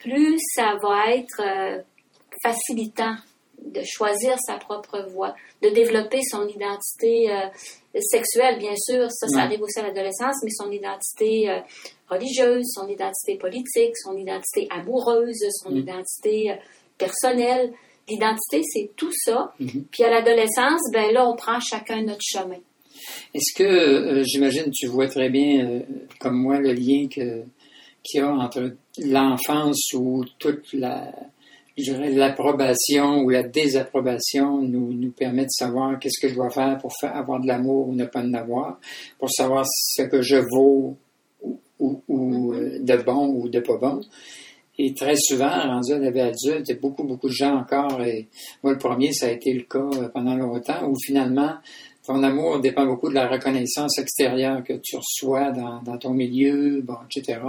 plus 0.00 0.36
ça 0.54 0.76
va 0.82 1.14
être 1.14 1.40
euh, 1.40 1.80
facilitant 2.42 3.14
de 3.64 3.80
choisir 3.84 4.36
sa 4.46 4.54
propre 4.58 5.00
voie, 5.10 5.34
de 5.62 5.68
développer 5.70 6.20
son 6.22 6.46
identité 6.48 7.32
euh, 7.32 7.46
sexuelle, 8.00 8.58
bien 8.58 8.74
sûr, 8.76 9.10
ça, 9.10 9.26
ça 9.28 9.40
arrive 9.42 9.62
aussi 9.62 9.78
à 9.78 9.82
l'adolescence, 9.82 10.36
mais 10.42 10.50
son 10.50 10.70
identité 10.70 11.50
euh, 11.50 11.60
religieuse, 12.08 12.64
son 12.74 12.88
identité 12.88 13.36
politique, 13.36 13.96
son 13.96 14.16
identité 14.16 14.66
amoureuse, 14.70 15.38
son 15.62 15.70
Mm. 15.72 15.78
identité 15.78 16.50
euh, 16.50 16.54
personnelle. 16.96 17.72
L'identité, 18.08 18.62
c'est 18.64 18.90
tout 18.96 19.12
ça. 19.12 19.52
Mhm. 19.60 19.84
Puis 19.90 20.02
à 20.02 20.10
l'adolescence, 20.10 20.80
ben 20.92 21.12
là, 21.12 21.28
on 21.28 21.36
prend 21.36 21.60
chacun 21.60 22.02
notre 22.02 22.22
chemin. 22.22 22.58
Est-ce 23.34 23.54
que, 23.56 23.64
euh, 23.64 24.22
j'imagine, 24.24 24.70
tu 24.72 24.86
vois 24.86 25.08
très 25.08 25.28
bien, 25.28 25.82
comme 26.18 26.36
moi, 26.36 26.58
le 26.58 26.72
lien 26.72 27.06
qu'il 27.08 27.44
y 28.14 28.18
a 28.18 28.28
entre 28.30 28.72
l'enfance 28.98 29.92
où 29.94 30.24
toute 30.38 30.72
la, 30.72 31.12
je 31.78 31.92
dirais, 31.92 32.10
l'approbation 32.12 33.20
ou 33.20 33.30
la 33.30 33.42
désapprobation 33.42 34.62
nous, 34.62 34.92
nous 34.92 35.10
permet 35.12 35.44
de 35.44 35.50
savoir 35.50 35.98
qu'est-ce 35.98 36.20
que 36.20 36.28
je 36.28 36.34
dois 36.34 36.50
faire 36.50 36.78
pour 36.78 36.92
faire 37.00 37.16
avoir 37.16 37.40
de 37.40 37.46
l'amour 37.46 37.88
ou 37.88 37.94
ne 37.94 38.04
pas 38.04 38.20
en 38.20 38.32
avoir, 38.34 38.78
pour 39.18 39.30
savoir 39.30 39.64
ce 39.66 40.02
que 40.02 40.22
je 40.22 40.36
vaux 40.36 40.96
ou, 41.42 41.60
ou- 41.78 42.02
ou, 42.08 42.52
euh, 42.54 42.78
de 42.80 42.96
bon 43.02 43.26
ou 43.28 43.48
de 43.48 43.60
pas 43.60 43.76
bon. 43.76 44.00
Et 44.80 44.94
très 44.94 45.14
souvent, 45.16 45.48
rendu 45.50 45.92
à 45.92 45.98
la 45.98 46.26
adulte, 46.26 46.80
beaucoup, 46.80 47.02
beaucoup 47.02 47.28
de 47.28 47.32
gens 47.32 47.56
encore, 47.56 48.00
et 48.02 48.28
moi 48.62 48.72
le 48.72 48.78
premier, 48.78 49.12
ça 49.12 49.26
a 49.26 49.30
été 49.30 49.52
le 49.52 49.62
cas 49.62 49.78
euh, 50.00 50.08
pendant 50.08 50.36
longtemps, 50.36 50.86
où 50.88 50.94
finalement, 51.04 51.54
ton 52.06 52.22
amour 52.22 52.60
dépend 52.60 52.86
beaucoup 52.86 53.08
de 53.08 53.14
la 53.14 53.28
reconnaissance 53.28 53.98
extérieure 53.98 54.62
que 54.64 54.74
tu 54.82 54.96
reçois 54.96 55.50
dans, 55.50 55.82
dans 55.82 55.98
ton 55.98 56.14
milieu, 56.14 56.80
bon, 56.80 56.94
etc. 57.10 57.40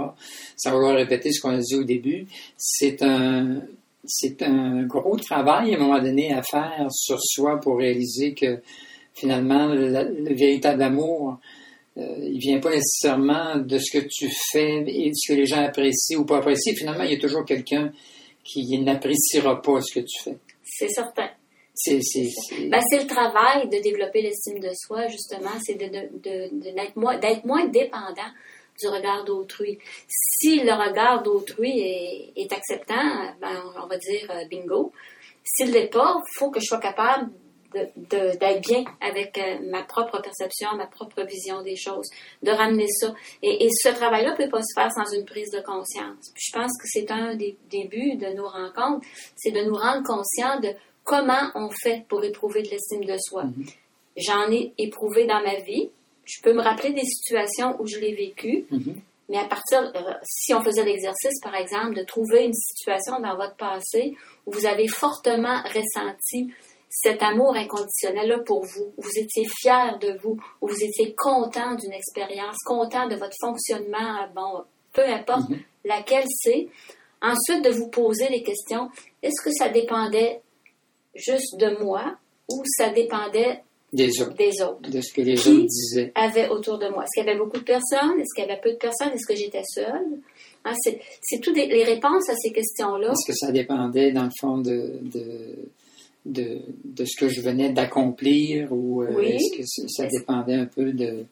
Sans 0.56 0.72
vouloir 0.72 0.96
répéter 0.96 1.32
ce 1.32 1.40
qu'on 1.40 1.50
a 1.54 1.58
dit 1.58 1.76
au 1.76 1.84
début, 1.84 2.26
c'est 2.58 3.00
un, 3.02 3.62
c'est 4.04 4.42
un 4.42 4.82
gros 4.84 5.16
travail 5.16 5.74
à 5.74 5.78
un 5.78 5.80
moment 5.80 6.00
donné 6.00 6.32
à 6.32 6.42
faire 6.42 6.86
sur 6.90 7.18
soi 7.20 7.58
pour 7.60 7.78
réaliser 7.78 8.34
que 8.34 8.60
finalement, 9.14 9.66
le, 9.66 9.88
le 9.88 10.34
véritable 10.34 10.82
amour, 10.82 11.38
euh, 11.98 12.02
il 12.22 12.38
vient 12.38 12.60
pas 12.60 12.70
nécessairement 12.70 13.56
de 13.56 13.78
ce 13.78 13.98
que 13.98 14.04
tu 14.08 14.28
fais 14.52 14.84
et 14.86 15.10
de 15.10 15.14
ce 15.14 15.32
que 15.32 15.36
les 15.36 15.46
gens 15.46 15.62
apprécient 15.62 16.18
ou 16.20 16.24
pas 16.24 16.38
apprécient. 16.38 16.72
Finalement, 16.74 17.04
il 17.04 17.12
y 17.12 17.16
a 17.16 17.20
toujours 17.20 17.44
quelqu'un 17.44 17.92
qui 18.44 18.78
n'appréciera 18.78 19.60
pas 19.60 19.80
ce 19.82 19.92
que 19.92 20.00
tu 20.00 20.22
fais. 20.22 20.36
C'est 20.64 20.88
certain. 20.88 21.28
C'est, 21.74 22.00
c'est, 22.02 22.28
c'est- 22.28 22.68
Ben, 22.68 22.80
c'est 22.90 23.00
le 23.02 23.06
travail 23.06 23.68
de 23.68 23.82
développer 23.82 24.22
l'estime 24.22 24.60
de 24.60 24.70
soi, 24.74 25.08
justement, 25.08 25.50
c'est 25.62 25.74
de, 25.74 25.86
de, 25.86 26.08
de- 26.22 26.58
de- 26.60 26.74
d'être, 26.74 26.96
moins, 26.96 27.18
d'être 27.18 27.44
moins 27.44 27.66
dépendant 27.66 28.30
du 28.80 28.88
regard 28.88 29.24
d'autrui. 29.24 29.78
Si 30.08 30.60
le 30.60 30.72
regard 30.72 31.22
d'autrui 31.22 31.78
est, 31.80 32.32
est 32.36 32.52
acceptant, 32.52 33.34
ben, 33.40 33.62
on 33.82 33.86
va 33.86 33.96
dire 33.98 34.30
euh, 34.30 34.44
bingo. 34.48 34.92
S'il 35.44 35.72
l'est 35.72 35.88
pas, 35.88 36.16
il 36.18 36.38
faut 36.38 36.50
que 36.50 36.60
je 36.60 36.66
sois 36.66 36.80
capable 36.80 37.30
d'être 37.72 38.60
bien 38.60 38.84
avec 39.00 39.38
euh, 39.38 39.58
ma 39.70 39.82
propre 39.84 40.20
perception, 40.20 40.74
ma 40.76 40.86
propre 40.86 41.22
vision 41.22 41.62
des 41.62 41.76
choses, 41.76 42.08
de 42.42 42.50
ramener 42.50 42.88
ça. 42.88 43.14
Et, 43.42 43.64
et 43.64 43.68
ce 43.70 43.90
travail-là 43.90 44.32
peut 44.32 44.48
pas 44.48 44.62
se 44.62 44.74
faire 44.74 44.90
sans 44.92 45.14
une 45.14 45.24
prise 45.24 45.50
de 45.50 45.60
conscience. 45.60 46.30
Puis 46.34 46.44
je 46.48 46.52
pense 46.52 46.72
que 46.78 46.86
c'est 46.86 47.10
un 47.10 47.36
des 47.36 47.56
débuts 47.70 48.16
de 48.16 48.26
nos 48.34 48.48
rencontres, 48.48 49.06
c'est 49.36 49.52
de 49.52 49.62
nous 49.62 49.76
rendre 49.76 50.02
conscients 50.04 50.58
de 50.60 50.70
comment 51.04 51.50
on 51.54 51.70
fait 51.70 52.04
pour 52.08 52.24
éprouver 52.24 52.62
de 52.62 52.68
l'estime 52.70 53.04
de 53.04 53.16
soi. 53.18 53.44
Mhm. 53.44 53.66
J'en 54.16 54.50
ai 54.50 54.72
éprouvé 54.78 55.26
dans 55.26 55.42
ma 55.42 55.56
vie. 55.60 55.90
Je 56.24 56.40
peux 56.42 56.52
me 56.52 56.62
rappeler 56.62 56.92
des 56.92 57.04
situations 57.04 57.76
où 57.80 57.86
je 57.86 57.98
l'ai 57.98 58.14
vécu, 58.14 58.66
Mhm. 58.70 58.96
Mais 59.28 59.38
à 59.38 59.44
partir, 59.44 59.92
euh, 59.94 60.12
si 60.24 60.52
on 60.54 60.60
faisait 60.60 60.84
l'exercice, 60.84 61.38
par 61.40 61.54
exemple, 61.54 61.94
de 61.94 62.02
trouver 62.02 62.46
une 62.46 62.52
situation 62.52 63.20
dans 63.20 63.36
votre 63.36 63.54
passé 63.54 64.16
où 64.44 64.50
vous 64.50 64.66
avez 64.66 64.88
fortement 64.88 65.62
ressenti 65.62 66.52
cet 66.88 67.22
amour 67.22 67.54
inconditionnel-là 67.54 68.40
pour 68.40 68.64
vous, 68.64 68.92
où 68.96 69.02
vous 69.02 69.18
étiez 69.18 69.46
fier 69.60 70.00
de 70.00 70.18
vous, 70.20 70.36
où 70.60 70.66
vous 70.66 70.82
étiez 70.82 71.14
content 71.16 71.76
d'une 71.76 71.92
expérience, 71.92 72.56
content 72.66 73.06
de 73.06 73.14
votre 73.14 73.36
fonctionnement, 73.40 74.26
bon, 74.34 74.64
peu 74.92 75.04
importe 75.04 75.48
Mhm. 75.48 75.60
laquelle 75.84 76.26
c'est. 76.28 76.66
Ensuite, 77.22 77.62
de 77.64 77.70
vous 77.70 77.86
poser 77.88 78.28
les 78.30 78.42
questions, 78.42 78.90
est-ce 79.22 79.40
que 79.44 79.52
ça 79.52 79.68
dépendait 79.68 80.40
juste 81.14 81.56
de 81.56 81.76
moi 81.84 82.16
ou 82.50 82.64
ça 82.66 82.88
dépendait 82.88 83.62
Des 83.92 84.10
autres, 84.22 84.36
des 84.36 84.62
autres? 84.62 84.88
de 84.90 85.00
ce 85.00 85.12
que 85.12 85.20
les 85.20 85.34
Qui? 85.34 85.48
autres 85.50 85.66
disaient. 85.66 86.12
avait 86.14 86.48
autour 86.48 86.78
de 86.78 86.88
moi. 86.88 87.02
Est-ce 87.04 87.20
qu'il 87.20 87.26
y 87.26 87.30
avait 87.30 87.38
beaucoup 87.38 87.58
de 87.58 87.64
personnes? 87.64 88.20
Est-ce 88.20 88.34
qu'il 88.34 88.44
y 88.44 88.50
avait 88.50 88.60
peu 88.60 88.70
de 88.72 88.76
personnes? 88.76 89.10
Est-ce 89.14 89.26
que 89.26 89.34
j'étais 89.34 89.62
seule? 89.64 90.06
Hein, 90.64 90.74
c'est 91.22 91.40
toutes 91.40 91.56
les 91.56 91.84
réponses 91.84 92.28
à 92.28 92.34
ces 92.36 92.52
questions-là. 92.52 93.10
Est-ce 93.12 93.26
que 93.32 93.36
ça 93.36 93.50
dépendait, 93.50 94.12
dans 94.12 94.24
le 94.24 94.30
fond, 94.38 94.58
de, 94.58 94.98
de, 95.02 95.56
de, 96.26 96.58
de 96.84 97.04
ce 97.04 97.18
que 97.18 97.28
je 97.28 97.40
venais 97.40 97.70
d'accomplir 97.72 98.68
ou 98.72 99.02
euh, 99.02 99.08
Oui. 99.16 99.30
est-ce 99.32 99.56
que 99.58 99.88
ça- 99.88 100.06
dépendait 100.06 100.54
un 100.54 100.66
peu 100.66 100.92
de 100.92 101.24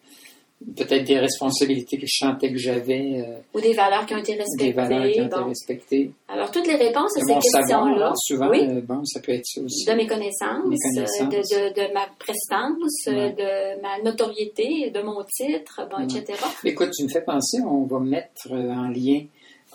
peut-être 0.77 1.05
des 1.05 1.18
responsabilités 1.18 1.99
que 1.99 2.07
je 2.07 2.16
sentais 2.18 2.51
que 2.51 2.59
j'avais, 2.59 3.25
euh, 3.25 3.38
Ou 3.55 3.61
des 3.61 3.73
valeurs 3.75 4.05
qui 4.07 4.14
ont 4.14 4.18
été 4.18 4.37
des 4.59 4.73
valeurs 4.73 5.03
qui 5.03 5.21
respectées. 5.21 5.23
ont 5.23 5.40
été 5.40 5.49
respectées. 5.49 6.11
Alors, 6.29 6.51
toutes 6.51 6.66
les 6.66 6.75
réponses 6.75 7.16
à 7.16 7.21
ces 7.21 7.35
questions-là, 7.35 8.09
hein, 8.11 8.14
souvent, 8.16 8.51
oui, 8.51 8.66
euh, 8.68 8.81
bon, 8.81 9.05
ça 9.05 9.21
peut 9.21 9.33
être 9.33 9.47
ça 9.47 9.61
aussi. 9.61 9.85
de 9.87 9.92
mes 9.94 10.07
connaissances, 10.07 10.66
Mes 10.66 10.75
euh, 10.75 10.94
connaissances. 10.94 11.29
De, 11.51 11.71
de- 11.71 11.75
de 11.88 11.94
ma 11.94 12.07
prestance, 12.18 13.07
Ouais. 13.07 13.33
de 13.33 13.81
ma 13.83 14.03
notoriété, 14.03 14.90
de 14.90 15.01
mon 15.01 15.23
titre, 15.25 15.88
bon, 15.90 15.99
Ouais. 15.99 16.05
etc. 16.05 16.38
Écoute, 16.64 16.90
tu 16.97 17.05
me 17.05 17.09
fais 17.09 17.23
penser, 17.23 17.59
on 17.64 17.85
va 17.85 18.01
mettre 18.01 18.51
en 18.53 18.88
lien 18.88 19.23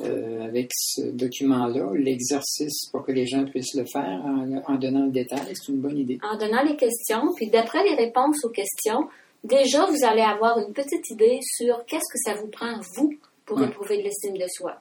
euh, 0.02 0.44
avec 0.46 0.70
ce 0.74 1.02
document-là 1.12 1.92
l'exercice 1.96 2.90
pour 2.92 3.06
que 3.06 3.12
les 3.12 3.26
gens 3.28 3.46
puissent 3.46 3.76
le 3.76 3.86
faire 3.86 4.22
en, 4.26 4.74
en 4.74 4.76
donnant 4.78 5.06
le 5.06 5.12
détail. 5.12 5.40
C'est 5.54 5.72
une 5.72 5.80
bonne 5.82 5.98
idée. 5.98 6.18
En 6.24 6.36
donnant 6.38 6.64
les 6.64 6.76
questions, 6.76 7.22
puis 7.36 7.48
d'après 7.50 7.84
les 7.84 7.94
réponses 7.96 8.44
aux 8.44 8.50
questions, 8.50 9.08
déjà, 9.44 9.86
vous 9.86 10.04
allez 10.06 10.22
avoir 10.22 10.58
une 10.60 10.74
petite 10.74 11.10
idée 11.10 11.40
sur 11.42 11.86
qu'est-ce 11.86 12.12
que 12.12 12.20
ça 12.26 12.34
vous 12.42 12.48
prend, 12.48 12.74
vous, 12.96 13.14
pour 13.46 13.58
Ouais. 13.60 13.66
éprouver 13.68 13.98
de 13.98 14.04
l'estime 14.04 14.38
de 14.38 14.46
soi. 14.48 14.76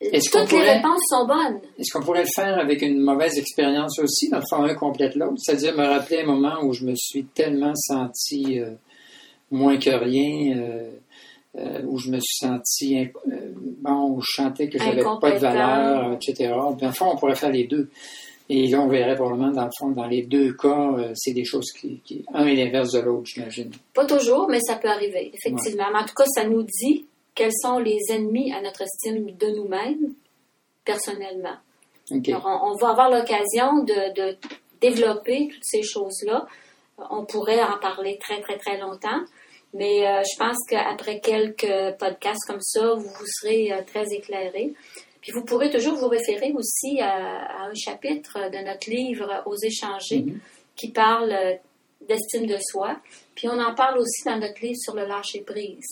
Toutes 0.00 0.52
les 0.52 0.62
réponses 0.62 1.02
sont 1.10 1.26
bonnes. 1.26 1.60
Est-ce 1.78 1.92
qu'on 1.92 2.02
pourrait 2.02 2.22
le 2.22 2.28
faire 2.34 2.58
avec 2.58 2.80
une 2.80 3.00
mauvaise 3.00 3.36
expérience 3.36 3.98
aussi, 3.98 4.30
dans 4.30 4.38
le 4.38 4.44
fond, 4.48 4.62
un 4.62 4.74
complète 4.74 5.14
l'autre? 5.14 5.34
C'est-à-dire 5.36 5.76
me 5.76 5.84
rappeler 5.86 6.22
un 6.22 6.26
moment 6.26 6.62
où 6.62 6.72
je 6.72 6.86
me 6.86 6.94
suis 6.96 7.24
tellement 7.26 7.74
senti 7.74 8.58
euh, 8.60 8.70
moins 9.50 9.76
que 9.76 9.90
rien, 9.90 10.56
euh, 10.56 10.90
euh, 11.58 11.82
où 11.86 11.98
je 11.98 12.10
me 12.10 12.18
suis 12.18 12.46
senti, 12.46 13.08
bon, 13.82 14.12
où 14.12 14.22
je 14.22 14.40
sentais 14.42 14.70
que 14.70 14.78
j'avais 14.78 15.02
pas 15.02 15.32
de 15.32 15.38
valeur, 15.38 16.12
etc. 16.14 16.48
Dans 16.54 16.78
le 16.80 16.92
fond, 16.92 17.10
on 17.12 17.16
pourrait 17.18 17.34
faire 17.34 17.50
les 17.52 17.64
deux. 17.64 17.90
Et 18.52 18.66
là, 18.66 18.80
on 18.80 18.88
verrait 18.88 19.14
probablement, 19.14 19.52
dans 19.52 19.64
le 19.64 19.70
fond, 19.78 19.90
dans 19.90 20.08
les 20.08 20.22
deux 20.22 20.52
cas, 20.54 20.92
euh, 20.98 21.12
c'est 21.14 21.32
des 21.32 21.44
choses 21.44 21.70
qui, 21.70 22.00
qui... 22.04 22.24
Un 22.34 22.46
est 22.46 22.56
l'inverse 22.56 22.90
de 22.90 22.98
l'autre, 22.98 23.26
j'imagine. 23.26 23.70
Pas 23.94 24.04
toujours, 24.04 24.48
mais 24.48 24.58
ça 24.58 24.74
peut 24.74 24.88
arriver, 24.88 25.30
effectivement. 25.32 25.86
Mais 25.92 26.00
en 26.00 26.04
tout 26.04 26.14
cas, 26.16 26.24
ça 26.26 26.42
nous 26.44 26.64
dit 26.64 27.06
quels 27.36 27.52
sont 27.62 27.78
les 27.78 28.00
ennemis 28.10 28.52
à 28.52 28.60
notre 28.60 28.82
estime 28.82 29.30
de 29.36 29.56
nous-mêmes, 29.56 30.14
personnellement. 30.84 31.58
OK. 32.10 32.28
Alors, 32.28 32.44
on, 32.44 32.72
on 32.72 32.74
va 32.74 32.88
avoir 32.90 33.08
l'occasion 33.08 33.84
de, 33.84 34.14
de 34.14 34.36
développer 34.80 35.48
toutes 35.52 35.64
ces 35.64 35.84
choses-là. 35.84 36.46
On 37.08 37.24
pourrait 37.24 37.62
en 37.62 37.78
parler 37.78 38.18
très, 38.20 38.40
très, 38.40 38.58
très 38.58 38.78
longtemps. 38.78 39.22
Mais 39.74 40.08
euh, 40.08 40.22
je 40.24 40.36
pense 40.36 40.56
qu'après 40.68 41.20
quelques 41.20 41.96
podcasts 42.00 42.44
comme 42.48 42.60
ça, 42.60 42.94
vous, 42.94 43.02
vous 43.02 43.26
serez 43.40 43.72
euh, 43.72 43.82
très 43.86 44.06
éclairés. 44.12 44.74
Puis 45.20 45.32
vous 45.32 45.44
pourrez 45.44 45.70
toujours 45.70 45.96
vous 45.96 46.08
référer 46.08 46.52
aussi 46.54 47.00
à, 47.00 47.12
à 47.12 47.62
un 47.68 47.74
chapitre 47.74 48.50
de 48.50 48.64
notre 48.64 48.88
livre 48.90 49.42
Aux 49.46 49.56
échanger 49.56 50.20
Mhm. 50.22 50.40
qui 50.76 50.90
parle 50.90 51.32
euh, 51.32 51.54
d'estime 52.08 52.46
de 52.46 52.56
soi. 52.70 52.96
Puis 53.34 53.48
on 53.48 53.58
en 53.60 53.74
parle 53.74 53.98
aussi 53.98 54.24
dans 54.24 54.38
notre 54.38 54.60
livre 54.62 54.78
sur 54.78 54.94
le 54.94 55.04
lâcher 55.06 55.40
prise. 55.42 55.86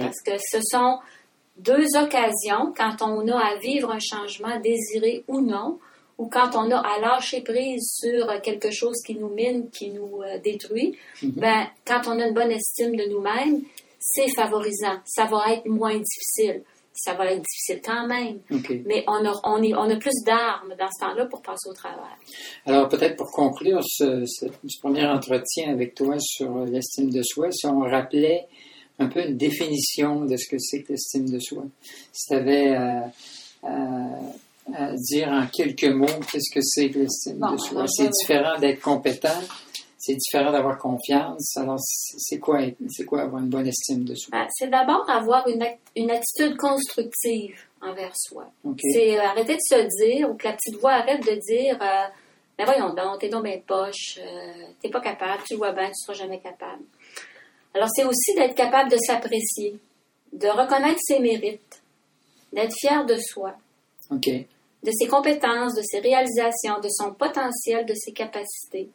Parce 0.00 0.20
que 0.22 0.32
ce 0.50 0.58
sont 0.62 0.98
deux 1.56 1.86
occasions 1.96 2.72
quand 2.76 2.96
on 3.02 3.28
a 3.28 3.38
à 3.38 3.56
vivre 3.56 3.90
un 3.90 4.00
changement 4.00 4.58
désiré 4.60 5.22
ou 5.28 5.40
non, 5.40 5.78
ou 6.18 6.26
quand 6.28 6.50
on 6.54 6.70
a 6.70 6.78
à 6.78 6.98
lâcher 7.00 7.40
prise 7.42 7.84
sur 8.00 8.40
quelque 8.42 8.70
chose 8.70 8.96
qui 9.06 9.14
nous 9.14 9.28
mine, 9.28 9.70
qui 9.70 9.90
nous 9.90 10.22
euh, 10.22 10.38
détruit, 10.38 10.96
Mhm. 11.22 11.30
ben, 11.36 11.66
quand 11.86 12.02
on 12.06 12.18
a 12.20 12.26
une 12.26 12.34
bonne 12.34 12.50
estime 12.50 12.96
de 12.96 13.04
nous-mêmes, 13.08 13.62
c'est 14.00 14.28
favorisant. 14.34 14.98
Ça 15.04 15.26
va 15.26 15.52
être 15.52 15.66
moins 15.66 15.96
difficile. 15.96 16.62
Ça 16.94 17.14
va 17.14 17.26
être 17.32 17.42
difficile 17.42 17.80
quand 17.84 18.06
même, 18.06 18.38
mais 18.86 19.02
on 19.06 19.24
a, 19.24 19.32
on 19.44 19.62
est, 19.62 19.74
on 19.74 19.88
a 19.90 19.96
plus 19.96 20.22
d'armes 20.26 20.74
dans 20.78 20.88
ce 20.90 21.04
temps-là 21.04 21.24
pour 21.26 21.40
passer 21.40 21.68
au 21.70 21.72
travail. 21.72 22.12
Alors, 22.66 22.88
peut-être 22.88 23.16
pour 23.16 23.30
conclure 23.30 23.80
ce, 23.82 24.24
ce- 24.26 24.46
ce 24.68 24.78
premier 24.80 25.06
entretien 25.06 25.70
avec 25.72 25.94
toi 25.94 26.16
sur 26.20 26.64
l'estime 26.66 27.10
de 27.10 27.22
soi, 27.22 27.50
si 27.50 27.66
on 27.66 27.80
rappelait 27.80 28.46
un 28.98 29.06
peu 29.08 29.26
une 29.26 29.36
définition 29.38 30.26
de 30.26 30.36
ce 30.36 30.48
que 30.50 30.56
c'est 30.58 30.82
que 30.82 30.92
l'estime 30.92 31.28
de 31.30 31.38
soi. 31.40 31.64
Si 32.12 32.26
tu 32.28 32.34
avais 32.34 32.74
à, 32.74 33.10
à- 33.62 34.18
à 34.74 34.92
dire 34.94 35.28
en 35.28 35.46
quelques 35.46 35.84
mots 35.92 36.06
qu'est-ce 36.30 36.54
que 36.54 36.60
c'est 36.62 36.90
que 36.90 37.00
l'estime 37.00 37.38
Bon, 37.38 37.52
de 37.52 37.56
soi? 37.58 37.84
C'est 37.88 38.10
différent 38.10 38.58
d'être 38.60 38.80
compétent, 38.80 39.40
c'est 40.04 40.16
différent 40.16 40.50
d'avoir 40.50 40.78
confiance. 40.78 41.56
Alors, 41.56 41.78
c'est 41.78 42.40
quoi, 42.40 42.58
c'est 42.88 43.04
quoi 43.04 43.22
avoir 43.22 43.40
une 43.40 43.48
bonne 43.48 43.68
estime 43.68 44.02
de 44.02 44.16
soi? 44.16 44.36
Ben, 44.36 44.48
c'est 44.50 44.68
d'abord 44.68 45.08
avoir 45.08 45.46
une, 45.46 45.62
attitude 46.10 46.56
constructive 46.56 47.56
envers 47.80 48.10
soi. 48.16 48.50
C'est 48.80 49.16
euh, 49.16 49.22
arrêter 49.22 49.54
de 49.54 49.60
se 49.60 50.04
dire, 50.04 50.28
ou 50.28 50.34
que 50.34 50.48
la 50.48 50.54
petite 50.54 50.80
voix 50.80 50.94
arrête 50.94 51.24
de 51.24 51.36
dire, 51.46 51.78
euh, 51.80 52.08
ben 52.58 52.64
voyons 52.64 52.92
donc, 52.94 53.20
t'es 53.20 53.28
donc 53.28 53.44
bien 53.44 53.60
poche, 53.64 54.18
euh, 54.18 54.64
t'es 54.82 54.88
pas 54.90 55.00
capable, 55.00 55.40
tu 55.46 55.54
vois 55.54 55.70
bien, 55.70 55.86
tu 55.86 56.02
seras 56.04 56.14
jamais 56.14 56.40
capable. 56.40 56.82
Alors 57.72 57.88
c'est 57.94 58.04
aussi 58.04 58.34
d'être 58.34 58.56
capable 58.56 58.90
de 58.90 58.96
s'apprécier, 58.96 59.78
de 60.32 60.48
reconnaître 60.48 60.98
ses 61.00 61.20
mérites, 61.20 61.80
d'être 62.52 62.74
fier 62.76 63.06
de 63.06 63.16
soi, 63.18 63.54
OK. 64.10 64.26
de 64.26 64.90
ses 64.90 65.06
compétences, 65.06 65.76
de 65.76 65.82
ses 65.82 66.00
réalisations, 66.00 66.80
de 66.82 66.88
son 66.88 67.14
potentiel, 67.14 67.86
de 67.86 67.94
ses 67.94 68.12
capacités. 68.12 68.90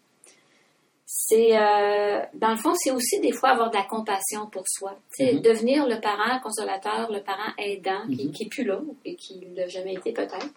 C'est, 1.09 1.57
euh, 1.57 2.19
dans 2.33 2.49
le 2.49 2.57
fond, 2.57 2.73
c'est 2.75 2.91
aussi 2.91 3.21
des 3.21 3.31
fois 3.31 3.51
avoir 3.51 3.69
de 3.71 3.77
la 3.77 3.83
compassion 3.85 4.47
pour 4.51 4.63
soi. 4.67 4.93
Sais, 5.09 5.35
Mhm. 5.35 5.41
Devenir 5.41 5.87
le 5.87 6.01
parent 6.01 6.37
consolateur, 6.41 7.09
le 7.09 7.21
parent 7.23 7.53
aidant, 7.57 8.05
qui, 8.07 8.25
Mhm. 8.27 8.31
qui 8.33 8.43
est 8.43 8.49
plus 8.49 8.65
là, 8.65 8.81
et 9.05 9.15
qui 9.15 9.39
l'a 9.55 9.67
jamais 9.69 9.93
été 9.93 10.11
peut-être, 10.11 10.49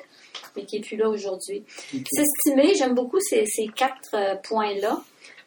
mais 0.57 0.65
qui 0.65 0.79
est 0.79 0.81
plus 0.81 0.97
là 0.97 1.09
aujourd'hui. 1.09 1.63
OK. 1.95 2.05
S'estimer, 2.13 2.75
j'aime 2.75 2.95
beaucoup 2.97 3.21
ces, 3.21 3.47
ces 3.47 3.69
quatre 3.69 4.15
euh, 4.15 4.35
points-là. 4.43 5.01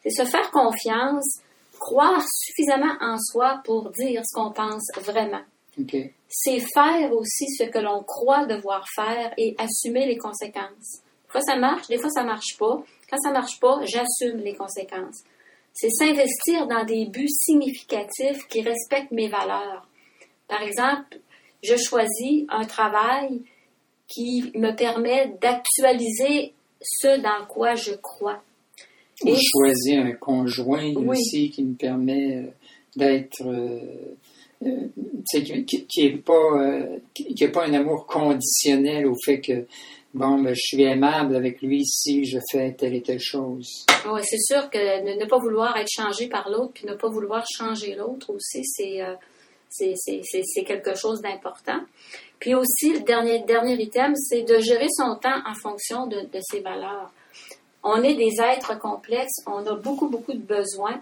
C'est 0.06 0.24
se 0.24 0.30
faire 0.30 0.50
confiance, 0.50 1.40
croire 1.78 2.22
suffisamment 2.26 2.94
en 3.02 3.18
soi 3.18 3.60
pour 3.64 3.90
dire 3.90 4.22
ce 4.24 4.34
qu'on 4.34 4.52
pense 4.52 4.84
vraiment 5.02 5.42
OK. 5.78 5.96
c'est 6.28 6.60
faire 6.60 7.12
aussi 7.12 7.46
ce 7.58 7.64
que 7.64 7.78
l'on 7.78 8.02
croit 8.04 8.46
devoir 8.46 8.86
faire 8.94 9.34
et 9.36 9.54
assumer 9.58 10.06
les 10.06 10.16
conséquences. 10.16 11.00
Des 11.26 11.30
fois, 11.30 11.40
ça 11.42 11.56
marche, 11.56 11.88
des 11.88 11.98
fois, 11.98 12.10
ça 12.10 12.22
marche 12.22 12.56
pas. 12.58 12.82
Quand 13.14 13.20
ça 13.20 13.32
marche 13.32 13.60
pas, 13.60 13.80
j'assume 13.84 14.38
les 14.38 14.54
conséquences. 14.54 15.22
C'est 15.72 15.90
s'investir 15.90 16.66
dans 16.66 16.84
des 16.84 17.06
buts 17.06 17.28
significatifs 17.28 18.46
qui 18.48 18.60
respectent 18.62 19.12
mes 19.12 19.28
valeurs. 19.28 19.86
Par 20.48 20.62
exemple, 20.62 21.18
je 21.62 21.76
choisis 21.76 22.44
un 22.48 22.64
travail 22.64 23.42
qui 24.08 24.50
me 24.56 24.72
permet 24.74 25.32
d'actualiser 25.40 26.54
ce 26.82 27.20
dans 27.20 27.46
quoi 27.46 27.74
je 27.76 27.92
crois. 27.92 28.42
Et- 29.24 29.36
choisir 29.36 30.04
un 30.04 30.12
conjoint 30.12 30.92
Oui. 30.96 31.06
aussi 31.08 31.50
qui 31.50 31.62
me 31.64 31.74
permet 31.74 32.36
euh, 32.36 32.46
d'être. 32.96 33.42
euh, 33.46 33.78
euh, 34.64 34.88
qui, 35.30 35.64
qui, 35.64 35.86
qui 35.86 36.00
est 36.06 36.16
pas, 36.18 36.32
euh, 36.58 36.98
qui, 37.14 37.32
qui 37.34 37.44
a 37.44 37.48
pas 37.48 37.64
un 37.66 37.74
amour 37.74 38.06
conditionnel 38.06 39.06
au 39.06 39.14
fait 39.24 39.40
que, 39.40 39.66
bon, 40.14 40.42
ben, 40.42 40.54
je 40.54 40.60
suis 40.60 40.82
aimable 40.82 41.36
avec 41.36 41.60
lui 41.60 41.84
si 41.84 42.24
je 42.24 42.38
fais 42.50 42.72
telle 42.72 42.94
et 42.94 43.02
telle 43.02 43.20
chose. 43.20 43.84
Oui, 44.06 44.20
c'est 44.24 44.40
sûr 44.40 44.70
que 44.70 45.02
ne, 45.02 45.20
ne 45.20 45.28
pas 45.28 45.38
vouloir 45.38 45.76
être 45.76 45.90
changé 45.90 46.28
par 46.28 46.48
l'autre, 46.48 46.72
puis 46.74 46.86
ne 46.86 46.94
pas 46.94 47.08
vouloir 47.08 47.44
changer 47.46 47.94
l'autre 47.94 48.30
aussi, 48.30 48.64
c'est 48.64 49.02
euh, 49.02 49.14
c'est 49.68 50.64
quelque 50.64 50.94
chose 50.94 51.20
d'important. 51.20 51.80
Puis 52.38 52.54
aussi, 52.54 52.92
le 52.92 53.00
dernier, 53.00 53.40
dernier 53.40 53.80
item, 53.82 54.14
c'est 54.14 54.42
de 54.42 54.58
gérer 54.60 54.86
son 54.90 55.16
temps 55.16 55.40
en 55.46 55.54
fonction 55.54 56.06
de, 56.06 56.20
de 56.20 56.40
ses 56.40 56.60
valeurs. 56.60 57.10
On 57.82 58.02
est 58.02 58.14
des 58.14 58.40
êtres 58.40 58.78
complexes, 58.78 59.42
on 59.46 59.66
a 59.66 59.74
beaucoup, 59.74 60.08
beaucoup 60.08 60.32
de 60.32 60.38
besoins. 60.38 61.00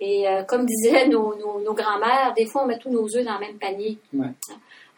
Et 0.00 0.28
euh, 0.28 0.44
comme 0.44 0.64
disaient 0.64 1.08
nos, 1.08 1.36
nos, 1.36 1.60
nos 1.60 1.74
grands-mères, 1.74 2.32
des 2.36 2.46
fois, 2.46 2.64
on 2.64 2.66
met 2.66 2.78
tous 2.78 2.90
nos 2.90 3.04
œufs 3.16 3.24
dans 3.24 3.34
le 3.34 3.40
même 3.40 3.58
panier. 3.58 3.98
Ouais. 4.12 4.28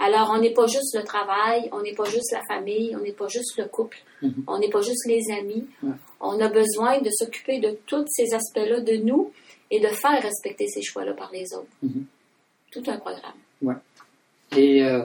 Alors, 0.02 0.30
on 0.34 0.40
n'est 0.40 0.54
pas 0.54 0.66
juste 0.66 0.96
le 0.96 1.02
travail, 1.04 1.68
on 1.72 1.82
n'est 1.82 1.94
pas 1.94 2.04
juste 2.06 2.32
la 2.32 2.42
famille, 2.48 2.96
on 2.96 3.00
n'est 3.00 3.12
pas 3.12 3.28
juste 3.28 3.58
le 3.58 3.66
couple, 3.66 3.98
Mhm. 4.22 4.44
on 4.46 4.58
n'est 4.58 4.70
pas 4.70 4.80
juste 4.80 5.06
les 5.06 5.20
amis. 5.38 5.66
Ouais. 5.82 5.92
On 6.20 6.40
a 6.40 6.48
besoin 6.48 7.00
de 7.00 7.10
s'occuper 7.10 7.60
de 7.60 7.76
tous 7.86 8.04
ces 8.08 8.32
aspects-là 8.34 8.80
de 8.80 8.96
nous 8.96 9.30
et 9.70 9.78
de 9.78 9.86
faire 9.88 10.22
respecter 10.22 10.66
ces 10.68 10.82
choix-là 10.82 11.12
par 11.12 11.30
les 11.32 11.52
autres. 11.54 11.68
Mhm. 11.82 12.06
Tout 12.72 12.82
un 12.86 12.96
programme. 12.98 13.34
Et 14.56 14.82
euh, 14.84 15.04